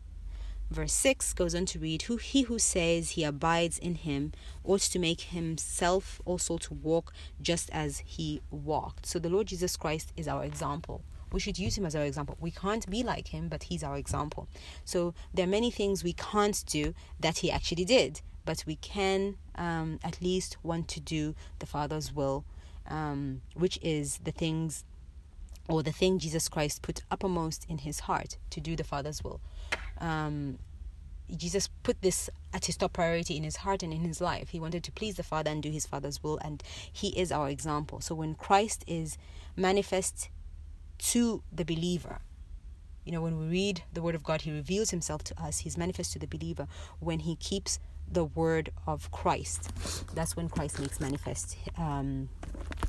Verse 0.71 0.93
6 0.93 1.33
goes 1.33 1.55
on 1.55 1.65
to 1.67 1.79
read, 1.79 2.03
Who 2.03 2.17
he 2.17 2.43
who 2.43 2.59
says 2.59 3.11
he 3.11 3.23
abides 3.23 3.79
in 3.79 3.95
him 3.95 4.33
ought 4.63 4.81
to 4.81 4.99
make 4.99 5.21
himself 5.21 6.21
also 6.25 6.57
to 6.59 6.75
walk 6.75 7.11
just 7.41 7.71
as 7.71 7.99
he 8.05 8.41
walked. 8.51 9.07
So 9.07 9.17
the 9.17 9.29
Lord 9.29 9.47
Jesus 9.47 9.75
Christ 9.77 10.13
is 10.15 10.27
our 10.27 10.43
example 10.43 11.01
we 11.31 11.39
should 11.39 11.59
use 11.59 11.77
him 11.77 11.85
as 11.85 11.95
our 11.95 12.03
example. 12.03 12.37
We 12.39 12.51
can't 12.51 12.89
be 12.89 13.03
like 13.03 13.27
him, 13.27 13.49
but 13.49 13.63
he's 13.63 13.83
our 13.83 13.97
example. 13.97 14.47
So 14.85 15.13
there 15.33 15.45
are 15.45 15.49
many 15.49 15.71
things 15.71 16.03
we 16.03 16.13
can't 16.13 16.63
do 16.65 16.93
that 17.19 17.39
he 17.39 17.51
actually 17.51 17.85
did, 17.85 18.21
but 18.45 18.63
we 18.65 18.75
can 18.75 19.37
um, 19.55 19.99
at 20.03 20.21
least 20.21 20.57
want 20.63 20.87
to 20.89 20.99
do 20.99 21.35
the 21.59 21.65
Father's 21.65 22.13
will, 22.13 22.45
um, 22.87 23.41
which 23.53 23.79
is 23.81 24.19
the 24.23 24.31
things 24.31 24.83
or 25.67 25.83
the 25.83 25.91
thing 25.91 26.17
Jesus 26.17 26.49
Christ 26.49 26.81
put 26.81 27.03
uppermost 27.11 27.65
in 27.69 27.79
his 27.79 28.01
heart 28.01 28.37
to 28.49 28.59
do 28.59 28.75
the 28.75 28.83
Father's 28.83 29.23
will. 29.23 29.39
Um, 29.99 30.57
Jesus 31.35 31.69
put 31.83 32.01
this 32.01 32.27
at 32.55 32.65
his 32.65 32.75
top 32.75 32.93
priority 32.93 33.37
in 33.37 33.43
his 33.43 33.57
heart 33.57 33.83
and 33.83 33.93
in 33.93 33.99
his 33.99 34.19
life. 34.19 34.49
He 34.49 34.59
wanted 34.59 34.83
to 34.85 34.91
please 34.91 35.15
the 35.15 35.23
Father 35.23 35.51
and 35.51 35.61
do 35.61 35.69
his 35.69 35.85
Father's 35.85 36.23
will, 36.23 36.39
and 36.39 36.63
he 36.91 37.09
is 37.09 37.31
our 37.31 37.49
example. 37.49 38.01
So 38.01 38.15
when 38.15 38.33
Christ 38.33 38.83
is 38.87 39.17
manifest 39.55 40.29
to 40.99 41.43
the 41.51 41.65
believer. 41.65 42.19
You 43.05 43.13
know, 43.13 43.21
when 43.21 43.39
we 43.39 43.47
read 43.47 43.83
the 43.93 44.01
Word 44.01 44.15
of 44.15 44.23
God, 44.23 44.41
He 44.41 44.51
reveals 44.51 44.91
Himself 44.91 45.23
to 45.25 45.41
us. 45.41 45.59
He's 45.59 45.77
manifest 45.77 46.13
to 46.13 46.19
the 46.19 46.27
believer 46.27 46.67
when 46.99 47.19
He 47.19 47.35
keeps 47.35 47.79
the 48.11 48.25
Word 48.25 48.71
of 48.87 49.11
Christ. 49.11 49.71
That's 50.15 50.35
when 50.35 50.49
Christ 50.49 50.79
makes 50.79 50.99
manifest 50.99 51.57
um, 51.77 52.29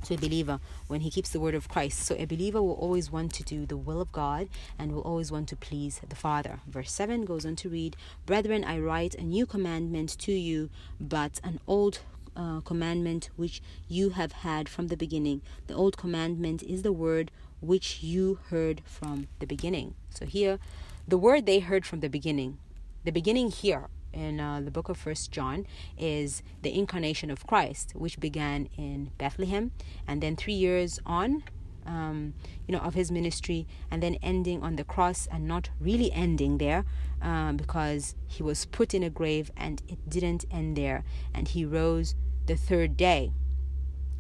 to 0.05 0.15
a 0.15 0.19
believer, 0.19 0.61
when 0.87 1.01
He 1.01 1.11
keeps 1.11 1.31
the 1.31 1.41
Word 1.41 1.55
of 1.55 1.69
Christ. 1.69 2.01
So 2.01 2.15
a 2.19 2.25
believer 2.25 2.63
will 2.63 2.75
always 2.75 3.11
want 3.11 3.33
to 3.35 3.43
do 3.43 3.67
the 3.67 3.77
will 3.77 4.01
of 4.01 4.13
God 4.13 4.49
and 4.79 4.93
will 4.93 5.03
always 5.03 5.31
want 5.31 5.49
to 5.49 5.57
please 5.57 6.01
the 6.09 6.17
Father. 6.17 6.61
Verse 6.67 6.93
7 6.93 7.25
goes 7.25 7.45
on 7.45 7.57
to 7.57 7.69
read 7.69 7.97
Brethren, 8.27 8.65
I 8.65 8.79
write 8.79 9.15
a 9.15 9.23
new 9.23 9.47
commandment 9.47 10.19
to 10.21 10.33
you, 10.33 10.71
but 11.01 11.41
an 11.45 11.61
old 11.67 12.01
uh, 12.37 12.61
commandment 12.61 13.31
which 13.37 13.61
you 13.89 14.11
have 14.11 14.33
had 14.33 14.69
from 14.69 14.87
the 14.89 14.97
beginning. 14.97 15.43
The 15.67 15.75
old 15.75 15.97
commandment 15.97 16.63
is 16.63 16.83
the 16.83 16.93
word 16.93 17.31
which 17.61 18.03
you 18.03 18.39
heard 18.49 18.81
from 18.87 19.29
the 19.39 19.47
beginning. 19.47 19.95
So 20.11 20.25
here, 20.25 20.59
the 21.07 21.19
word 21.19 21.45
they 21.45 21.59
heard 21.59 21.85
from 21.85 22.01
the 22.01 22.09
beginning, 22.09 22.59
the 23.05 23.13
beginning 23.13 23.51
here 23.51 23.89
in 24.13 24.41
uh, 24.41 24.61
the 24.61 24.71
book 24.71 24.89
of 24.89 24.97
First 24.97 25.33
John 25.33 25.67
is 25.99 26.43
the 26.63 26.77
incarnation 26.77 27.31
of 27.31 27.47
Christ, 27.47 27.93
which 27.95 28.21
began 28.21 28.69
in 28.77 29.11
Bethlehem, 29.19 29.73
and 30.07 30.23
then 30.23 30.37
three 30.37 30.55
years 30.55 31.01
on, 31.07 31.43
um, 31.87 32.35
you 32.67 32.73
know, 32.73 32.81
of 32.81 32.95
his 32.95 33.11
ministry, 33.11 33.67
and 33.91 34.03
then 34.03 34.17
ending 34.23 34.63
on 34.63 34.77
the 34.77 34.85
cross, 34.85 35.29
and 35.31 35.47
not 35.47 35.71
really 35.81 36.13
ending 36.13 36.59
there, 36.59 36.85
um, 37.23 37.57
because 37.57 38.15
he 38.27 38.43
was 38.43 38.67
put 38.67 38.95
in 38.95 39.03
a 39.03 39.11
grave, 39.11 39.51
and 39.57 39.83
it 39.89 40.09
didn't 40.09 40.45
end 40.51 40.77
there, 40.77 41.05
and 41.35 41.49
he 41.49 41.65
rose 41.65 42.15
the 42.47 42.57
third 42.57 42.97
day. 42.97 43.33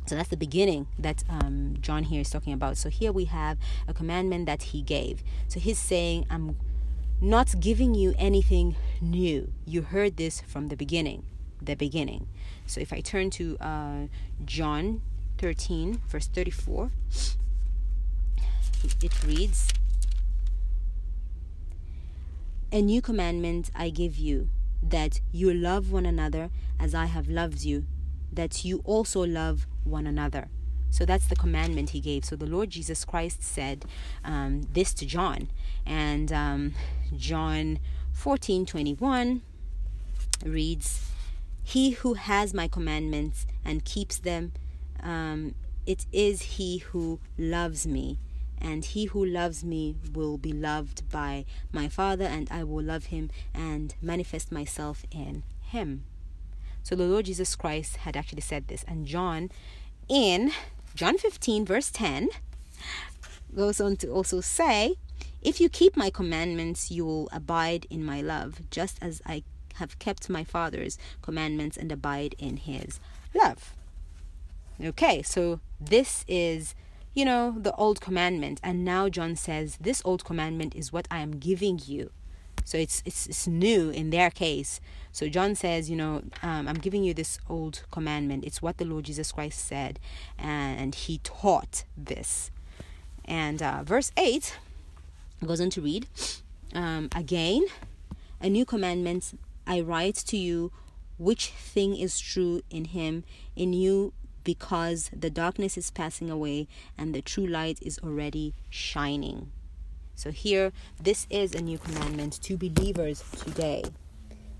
So 0.06 0.16
that's 0.16 0.30
the 0.30 0.36
beginning 0.36 0.88
that 0.98 1.22
um, 1.28 1.76
John 1.80 2.04
here 2.04 2.20
is 2.20 2.30
talking 2.30 2.52
about. 2.52 2.76
So 2.76 2.88
here 2.88 3.12
we 3.12 3.26
have 3.26 3.58
a 3.86 3.94
commandment 3.94 4.46
that 4.46 4.62
he 4.62 4.82
gave. 4.82 5.22
So 5.46 5.60
he's 5.60 5.78
saying, 5.78 6.26
I'm 6.28 6.56
not 7.20 7.60
giving 7.60 7.94
you 7.94 8.14
anything 8.18 8.76
new. 9.00 9.52
You 9.66 9.82
heard 9.82 10.16
this 10.16 10.40
from 10.46 10.68
the 10.68 10.76
beginning. 10.76 11.24
The 11.60 11.74
beginning. 11.74 12.26
So 12.66 12.80
if 12.80 12.92
I 12.92 13.00
turn 13.00 13.30
to 13.30 13.58
uh, 13.58 14.06
John 14.44 15.02
13, 15.38 16.00
verse 16.08 16.28
34, 16.28 16.90
it 19.02 19.24
reads, 19.24 19.68
A 22.72 22.80
new 22.80 23.02
commandment 23.02 23.70
I 23.74 23.90
give 23.90 24.16
you, 24.16 24.48
that 24.82 25.20
you 25.32 25.52
love 25.52 25.92
one 25.92 26.06
another 26.06 26.50
as 26.78 26.94
I 26.94 27.06
have 27.06 27.28
loved 27.28 27.62
you, 27.64 27.84
that 28.32 28.64
you 28.64 28.80
also 28.84 29.26
love 29.26 29.66
one 29.84 30.06
another. 30.06 30.48
So 30.90 31.04
that's 31.04 31.26
the 31.26 31.36
commandment 31.36 31.90
he 31.90 32.00
gave. 32.00 32.24
So 32.24 32.36
the 32.36 32.46
Lord 32.46 32.70
Jesus 32.70 33.04
Christ 33.04 33.42
said 33.42 33.84
um, 34.24 34.62
this 34.72 34.92
to 34.94 35.06
John. 35.06 35.48
And 35.86 36.32
um, 36.32 36.74
John 37.16 37.78
14 38.12 38.66
21 38.66 39.42
reads, 40.44 41.10
He 41.62 41.90
who 41.90 42.14
has 42.14 42.52
my 42.52 42.68
commandments 42.68 43.46
and 43.64 43.84
keeps 43.84 44.18
them, 44.18 44.52
um, 45.02 45.54
it 45.86 46.06
is 46.12 46.42
he 46.42 46.78
who 46.78 47.20
loves 47.38 47.86
me. 47.86 48.18
And 48.62 48.84
he 48.84 49.06
who 49.06 49.24
loves 49.24 49.64
me 49.64 49.96
will 50.12 50.36
be 50.36 50.52
loved 50.52 51.08
by 51.10 51.46
my 51.72 51.88
Father, 51.88 52.26
and 52.26 52.46
I 52.50 52.62
will 52.62 52.84
love 52.84 53.06
him 53.06 53.30
and 53.54 53.94
manifest 54.02 54.52
myself 54.52 55.02
in 55.10 55.44
him. 55.62 56.04
So 56.82 56.94
the 56.94 57.06
Lord 57.06 57.24
Jesus 57.24 57.56
Christ 57.56 57.98
had 57.98 58.18
actually 58.18 58.42
said 58.42 58.68
this. 58.68 58.84
And 58.86 59.06
John, 59.06 59.50
in 60.08 60.52
John 61.00 61.16
15, 61.16 61.64
verse 61.64 61.90
10, 61.90 62.28
goes 63.56 63.80
on 63.80 63.96
to 63.96 64.08
also 64.08 64.42
say, 64.42 64.96
If 65.40 65.58
you 65.58 65.70
keep 65.70 65.96
my 65.96 66.10
commandments, 66.10 66.90
you 66.90 67.06
will 67.06 67.30
abide 67.32 67.86
in 67.88 68.04
my 68.04 68.20
love, 68.20 68.60
just 68.70 68.98
as 69.00 69.22
I 69.24 69.42
have 69.76 69.98
kept 69.98 70.28
my 70.28 70.44
Father's 70.44 70.98
commandments 71.22 71.78
and 71.78 71.90
abide 71.90 72.34
in 72.38 72.58
his 72.58 73.00
love. 73.34 73.72
Okay, 74.78 75.22
so 75.22 75.60
this 75.80 76.22
is, 76.28 76.74
you 77.14 77.24
know, 77.24 77.54
the 77.58 77.74
old 77.76 78.02
commandment. 78.02 78.60
And 78.62 78.84
now 78.84 79.08
John 79.08 79.36
says, 79.36 79.78
This 79.80 80.02
old 80.04 80.26
commandment 80.26 80.76
is 80.76 80.92
what 80.92 81.08
I 81.10 81.20
am 81.20 81.38
giving 81.38 81.80
you. 81.82 82.10
So 82.70 82.78
it's, 82.78 83.02
it's, 83.04 83.26
it's 83.26 83.48
new 83.48 83.90
in 83.90 84.10
their 84.10 84.30
case. 84.30 84.80
So 85.10 85.28
John 85.28 85.56
says, 85.56 85.90
you 85.90 85.96
know, 85.96 86.22
um, 86.40 86.68
I'm 86.68 86.76
giving 86.76 87.02
you 87.02 87.12
this 87.12 87.40
old 87.48 87.82
commandment. 87.90 88.44
It's 88.44 88.62
what 88.62 88.78
the 88.78 88.84
Lord 88.84 89.06
Jesus 89.06 89.32
Christ 89.32 89.66
said, 89.66 89.98
and 90.38 90.94
he 90.94 91.18
taught 91.24 91.82
this. 91.96 92.52
And 93.24 93.60
uh, 93.60 93.82
verse 93.82 94.12
8 94.16 94.56
goes 95.44 95.60
on 95.60 95.70
to 95.70 95.80
read 95.80 96.06
um, 96.72 97.08
again, 97.12 97.66
a 98.40 98.48
new 98.48 98.64
commandment 98.64 99.36
I 99.66 99.80
write 99.80 100.14
to 100.28 100.36
you, 100.36 100.70
which 101.18 101.48
thing 101.48 101.96
is 101.96 102.20
true 102.20 102.62
in 102.70 102.84
him, 102.84 103.24
in 103.56 103.72
you, 103.72 104.12
because 104.44 105.10
the 105.12 105.28
darkness 105.28 105.76
is 105.76 105.90
passing 105.90 106.30
away 106.30 106.68
and 106.96 107.16
the 107.16 107.20
true 107.20 107.48
light 107.48 107.80
is 107.82 107.98
already 107.98 108.54
shining. 108.68 109.50
So, 110.20 110.30
here, 110.30 110.70
this 111.02 111.26
is 111.30 111.54
a 111.54 111.62
new 111.62 111.78
commandment 111.78 112.42
to 112.42 112.58
believers 112.58 113.24
today 113.42 113.82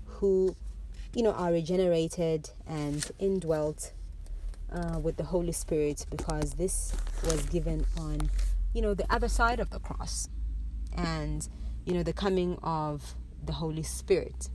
who, 0.05 0.55
you 1.13 1.21
know, 1.21 1.33
are 1.33 1.51
regenerated 1.51 2.49
and 2.65 3.07
indwelt 3.19 3.93
uh, 4.71 4.97
with 4.97 5.17
the 5.17 5.23
Holy 5.23 5.51
Spirit 5.51 6.07
because 6.09 6.53
this 6.53 6.95
was 7.25 7.45
given 7.45 7.85
on, 7.95 8.31
you 8.73 8.81
know, 8.81 8.95
the 8.95 9.05
other 9.13 9.27
side 9.27 9.59
of 9.59 9.69
the 9.69 9.77
cross 9.77 10.29
and, 10.97 11.47
you 11.85 11.93
know, 11.93 12.01
the 12.01 12.13
coming 12.13 12.57
of 12.63 13.13
the 13.45 13.53
Holy 13.53 13.83
Spirit. 13.83 14.49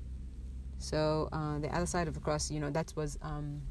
So, 0.79 1.29
uh, 1.31 1.61
the 1.61 1.73
other 1.73 1.87
side 1.87 2.09
of 2.09 2.15
the 2.15 2.21
cross, 2.21 2.51
you 2.51 2.59
know, 2.59 2.71
that 2.71 2.93
was. 2.97 3.17
Um, 3.23 3.63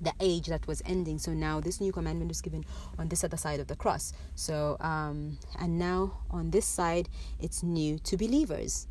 the 0.00 0.12
age 0.20 0.46
that 0.46 0.66
was 0.66 0.82
ending. 0.86 1.18
So 1.18 1.32
now 1.32 1.60
this 1.60 1.80
new 1.80 1.92
commandment 1.92 2.30
is 2.30 2.40
given 2.40 2.64
on 2.98 3.08
this 3.08 3.24
other 3.24 3.36
side 3.36 3.60
of 3.60 3.66
the 3.66 3.76
cross. 3.76 4.12
So 4.34 4.76
um, 4.80 5.38
and 5.58 5.78
now 5.78 6.18
on 6.30 6.50
this 6.50 6.66
side, 6.66 7.08
it's 7.40 7.62
new 7.62 7.98
to 8.00 8.16
believers. 8.16 8.86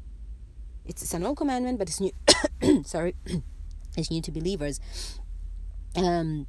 It's, 0.86 1.02
it's 1.02 1.14
an 1.14 1.26
old 1.26 1.38
commandment, 1.38 1.80
but 1.80 1.90
it's 1.90 2.00
new. 2.00 2.12
sorry, 2.86 3.16
it's 3.98 4.10
new 4.10 4.22
to 4.22 4.32
believers. 4.32 4.80
Um, 5.96 6.48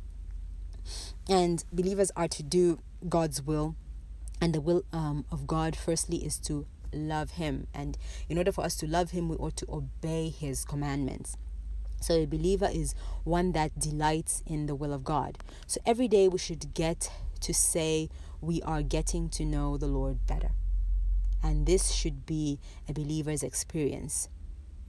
and 1.29 1.65
believers 1.73 2.11
are 2.17 2.29
to 2.29 2.43
do 2.43 2.79
God's 3.09 3.43
will, 3.43 3.75
and 4.41 4.55
the 4.55 4.61
will 4.61 4.85
um, 4.93 5.25
of 5.31 5.47
God 5.47 5.77
firstly 5.77 6.25
is 6.25 6.39
to 6.41 6.67
love 6.93 7.33
Him. 7.33 7.67
And 7.75 7.99
in 8.29 8.39
order 8.39 8.53
for 8.53 8.65
us 8.65 8.77
to 8.77 8.87
love 8.87 9.11
Him, 9.11 9.29
we 9.29 9.37
ought 9.37 9.57
to 9.57 9.67
obey 9.71 10.29
His 10.31 10.65
commandments. 10.65 11.37
So 12.01 12.15
a 12.15 12.27
believer 12.27 12.69
is 12.73 12.95
one 13.25 13.53
that 13.53 13.79
delights 13.79 14.43
in 14.47 14.67
the 14.67 14.75
will 14.75 14.93
of 14.93 15.05
God. 15.05 15.39
So 15.67 15.81
every 15.85 16.09
day 16.09 16.29
we 16.29 16.39
should 16.39 16.75
get 16.75 17.11
to 17.41 17.55
say 17.55 18.09
we 18.41 18.63
are 18.63 18.83
getting 18.83 19.29
to 19.31 19.45
know 19.45 19.77
the 19.77 19.87
Lord 19.87 20.27
better. 20.27 20.51
And 21.43 21.67
this 21.67 21.93
should 21.93 22.27
be 22.27 22.59
a 22.89 22.93
believer's 22.93 23.43
experience. 23.43 24.29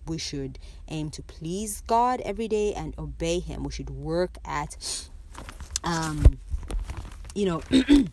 We 0.07 0.17
should 0.17 0.57
aim 0.87 1.11
to 1.11 1.21
please 1.21 1.81
God 1.85 2.21
every 2.21 2.47
day 2.47 2.73
and 2.73 2.97
obey 2.97 3.39
Him. 3.39 3.63
We 3.63 3.71
should 3.71 3.91
work 3.91 4.37
at, 4.43 5.07
um, 5.83 6.39
you 7.35 7.45
know, 7.45 7.61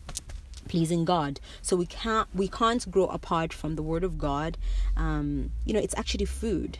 pleasing 0.67 1.05
God. 1.05 1.39
So 1.61 1.75
we 1.75 1.87
can't 1.87 2.27
we 2.35 2.47
can't 2.47 2.89
grow 2.91 3.07
apart 3.07 3.53
from 3.53 3.75
the 3.75 3.81
Word 3.81 4.03
of 4.03 4.17
God. 4.19 4.57
Um, 4.95 5.51
you 5.65 5.73
know, 5.73 5.79
it's 5.79 5.97
actually 5.97 6.25
food 6.25 6.77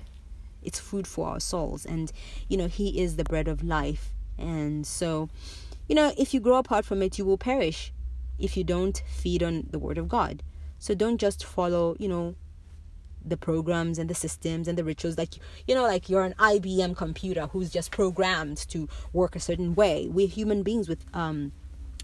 it's 0.62 0.80
food 0.80 1.08
for 1.08 1.28
our 1.28 1.40
souls. 1.40 1.86
And 1.86 2.12
you 2.48 2.58
know 2.58 2.68
he 2.68 3.00
is 3.02 3.16
the 3.16 3.24
bread 3.24 3.48
of 3.48 3.64
life. 3.64 4.14
And 4.38 4.86
so 4.86 5.30
you 5.88 5.96
know 5.96 6.14
if 6.18 6.34
you 6.34 6.40
grow 6.40 6.58
apart 6.58 6.86
from 6.86 7.02
it 7.02 7.18
you 7.18 7.26
will 7.26 7.38
perish 7.38 7.94
if 8.38 8.56
you 8.56 8.64
don't 8.64 9.02
feed 9.08 9.42
on 9.42 9.68
the 9.70 9.80
word 9.80 9.98
of 9.98 10.08
god. 10.08 10.44
So 10.80 10.94
don't 10.94 11.18
just 11.18 11.44
follow 11.44 11.96
you 12.00 12.08
know 12.08 12.36
the 13.26 13.38
programs 13.38 14.00
and 14.00 14.10
the 14.10 14.16
systems 14.16 14.68
and 14.68 14.78
the 14.78 14.84
rituals. 14.84 15.18
Like 15.18 15.36
you 15.68 15.76
know 15.76 15.84
like 15.84 16.10
you're 16.10 16.24
an 16.24 16.36
IBM 16.38 16.96
computer 16.96 17.48
who's 17.48 17.70
just 17.70 17.92
programmed 17.92 18.58
to 18.70 18.88
work 19.14 19.36
a 19.36 19.40
certain 19.40 19.76
way. 19.76 20.08
We're 20.10 20.28
human 20.28 20.64
beings 20.64 20.88
with 20.88 21.06
um 21.14 21.52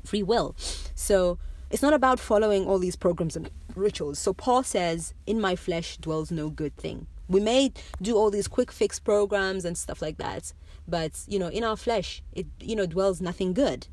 free 0.03 0.23
will. 0.23 0.55
So 0.95 1.37
it's 1.69 1.81
not 1.81 1.93
about 1.93 2.19
following 2.19 2.67
all 2.67 2.77
these 2.77 2.95
programs 2.95 3.35
and 3.35 3.49
rituals. 3.75 4.19
So 4.19 4.33
paul 4.33 4.63
says 4.63 5.13
in 5.25 5.41
my 5.41 5.55
flesh 5.55 5.97
dwells 5.97 6.31
no 6.31 6.49
good 6.49 6.75
thing 6.77 7.07
we 7.27 7.39
may 7.39 7.71
do 8.01 8.15
all 8.15 8.29
these 8.29 8.47
quick 8.47 8.71
fix 8.71 8.99
programs 8.99 9.65
and 9.65 9.77
stuff 9.77 10.01
like 10.01 10.17
that 10.17 10.53
but 10.87 11.21
you 11.27 11.39
know 11.39 11.47
in 11.47 11.63
our 11.63 11.77
flesh 11.77 12.21
it 12.33 12.45
you 12.59 12.75
know 12.75 12.85
dwells 12.85 13.21
nothing 13.21 13.53
good. 13.53 13.87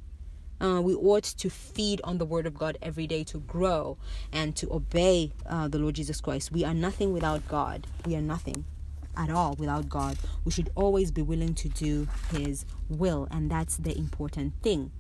Uh, 0.61 0.79
we 0.79 0.95
ought 0.95 1.25
to 1.25 1.49
feed 1.49 2.03
on 2.05 2.19
the 2.19 2.25
word 2.27 2.47
of 2.47 2.55
god 2.55 2.77
every 2.83 3.07
day 3.07 3.25
to 3.25 3.39
grow 3.39 3.97
and 4.31 4.55
to 4.55 4.71
obey 4.71 5.33
uh, 5.47 5.69
the 5.69 5.79
lord 5.79 5.95
jesus 5.95 6.21
christ. 6.21 6.53
We 6.53 6.65
are 6.65 6.75
nothing 6.75 7.13
without 7.13 7.47
god. 7.49 7.87
We 8.05 8.15
are 8.17 8.21
nothing 8.21 8.65
at 9.17 9.31
all 9.31 9.55
without 9.59 9.89
god. 9.89 10.19
We 10.45 10.53
should 10.53 10.71
always 10.75 11.11
be 11.11 11.23
willing 11.23 11.55
to 11.55 11.69
do 11.69 12.09
his 12.33 12.67
will 12.89 13.27
and 13.31 13.51
that's 13.51 13.77
the 13.79 13.97
important 13.97 14.55
thing. 14.63 14.93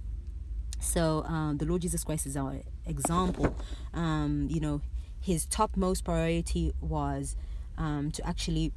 So 0.78 1.24
um, 1.24 1.58
the 1.58 1.66
lord 1.66 1.82
jesus 1.82 2.04
christ 2.04 2.26
is 2.26 2.36
our 2.36 2.60
example. 2.86 3.54
Um, 3.92 4.46
you 4.48 4.60
know 4.60 4.80
his 5.20 5.44
topmost 5.44 6.04
priority 6.04 6.72
was 6.80 7.36
um, 7.80 8.10
to 8.12 8.26
actually 8.26 8.72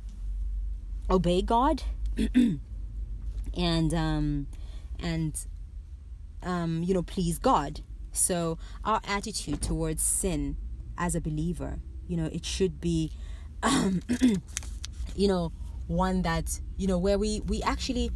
obey 1.09 1.41
God 1.41 1.83
and 3.53 3.93
um, 3.93 4.47
and 4.99 5.45
um, 6.41 6.81
you 6.83 6.93
know 6.93 7.03
please 7.03 7.37
God. 7.37 7.81
So 8.13 8.57
our 8.85 9.01
attitude 9.07 9.61
towards 9.61 10.01
sin 10.01 10.55
as 10.97 11.15
a 11.15 11.21
believer, 11.21 11.79
you 12.07 12.15
know, 12.15 12.27
it 12.31 12.45
should 12.45 12.79
be, 12.79 13.11
um, 13.63 14.01
you 15.15 15.27
know, 15.27 15.51
one 15.87 16.21
that 16.21 16.61
you 16.77 16.87
know 16.87 16.97
where 16.97 17.17
we 17.17 17.41
we 17.41 17.61
actually 17.61 18.09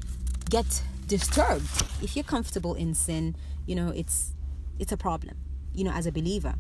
get 0.50 0.84
disturbed. 1.08 1.68
If 2.02 2.16
you're 2.16 2.24
comfortable 2.24 2.76
in 2.76 2.94
sin, 2.94 3.36
you 3.66 3.76
know, 3.76 3.90
it's 3.90 4.34
it's 4.80 4.94
a 4.94 4.98
problem. 4.98 5.36
You 5.74 5.84
know, 5.84 5.92
as 5.92 6.08
a 6.08 6.12
believer. 6.12 6.56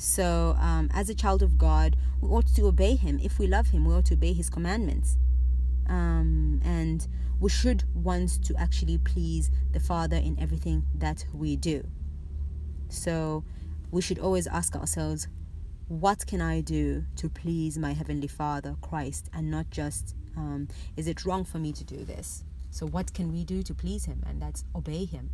So, 0.00 0.54
um, 0.60 0.88
as 0.94 1.10
a 1.10 1.14
child 1.14 1.42
of 1.42 1.58
God, 1.58 1.96
we 2.20 2.28
ought 2.28 2.46
to 2.54 2.66
obey 2.66 2.94
Him. 2.94 3.18
If 3.20 3.40
we 3.40 3.48
love 3.48 3.70
Him, 3.70 3.84
we 3.84 3.92
ought 3.94 4.04
to 4.06 4.14
obey 4.14 4.32
His 4.32 4.48
commandments. 4.48 5.16
Um, 5.88 6.60
and 6.64 7.04
we 7.40 7.50
should 7.50 7.82
want 7.96 8.44
to 8.44 8.54
actually 8.54 8.98
please 8.98 9.50
the 9.72 9.80
Father 9.80 10.14
in 10.14 10.38
everything 10.38 10.84
that 10.94 11.26
we 11.34 11.56
do. 11.56 11.84
So, 12.88 13.42
we 13.90 14.00
should 14.00 14.20
always 14.20 14.46
ask 14.46 14.76
ourselves, 14.76 15.26
what 15.88 16.24
can 16.28 16.40
I 16.40 16.60
do 16.60 17.04
to 17.16 17.28
please 17.28 17.76
my 17.76 17.92
Heavenly 17.92 18.28
Father, 18.28 18.76
Christ, 18.80 19.28
and 19.34 19.50
not 19.50 19.68
just, 19.70 20.14
um, 20.36 20.68
is 20.96 21.08
it 21.08 21.24
wrong 21.24 21.42
for 21.42 21.58
me 21.58 21.72
to 21.72 21.82
do 21.82 22.04
this? 22.04 22.44
So, 22.70 22.86
what 22.86 23.12
can 23.14 23.32
we 23.32 23.42
do 23.42 23.64
to 23.64 23.74
please 23.74 24.04
Him? 24.04 24.22
And 24.28 24.40
that's 24.40 24.64
obey 24.76 25.06
Him, 25.06 25.30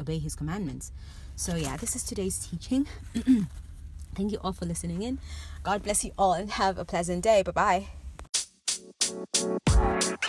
obey 0.00 0.18
His 0.18 0.34
commandments. 0.34 0.90
So, 1.36 1.54
yeah, 1.54 1.76
this 1.76 1.94
is 1.94 2.02
today's 2.02 2.48
teaching. 2.48 2.88
Thank 4.14 4.32
you 4.32 4.38
all 4.42 4.52
for 4.52 4.66
listening 4.66 5.02
in. 5.02 5.18
God 5.62 5.82
bless 5.82 6.04
you 6.04 6.12
all 6.18 6.34
and 6.34 6.50
have 6.50 6.78
a 6.78 6.84
pleasant 6.84 7.22
day. 7.22 7.42
Bye 7.42 7.86
bye. 10.10 10.22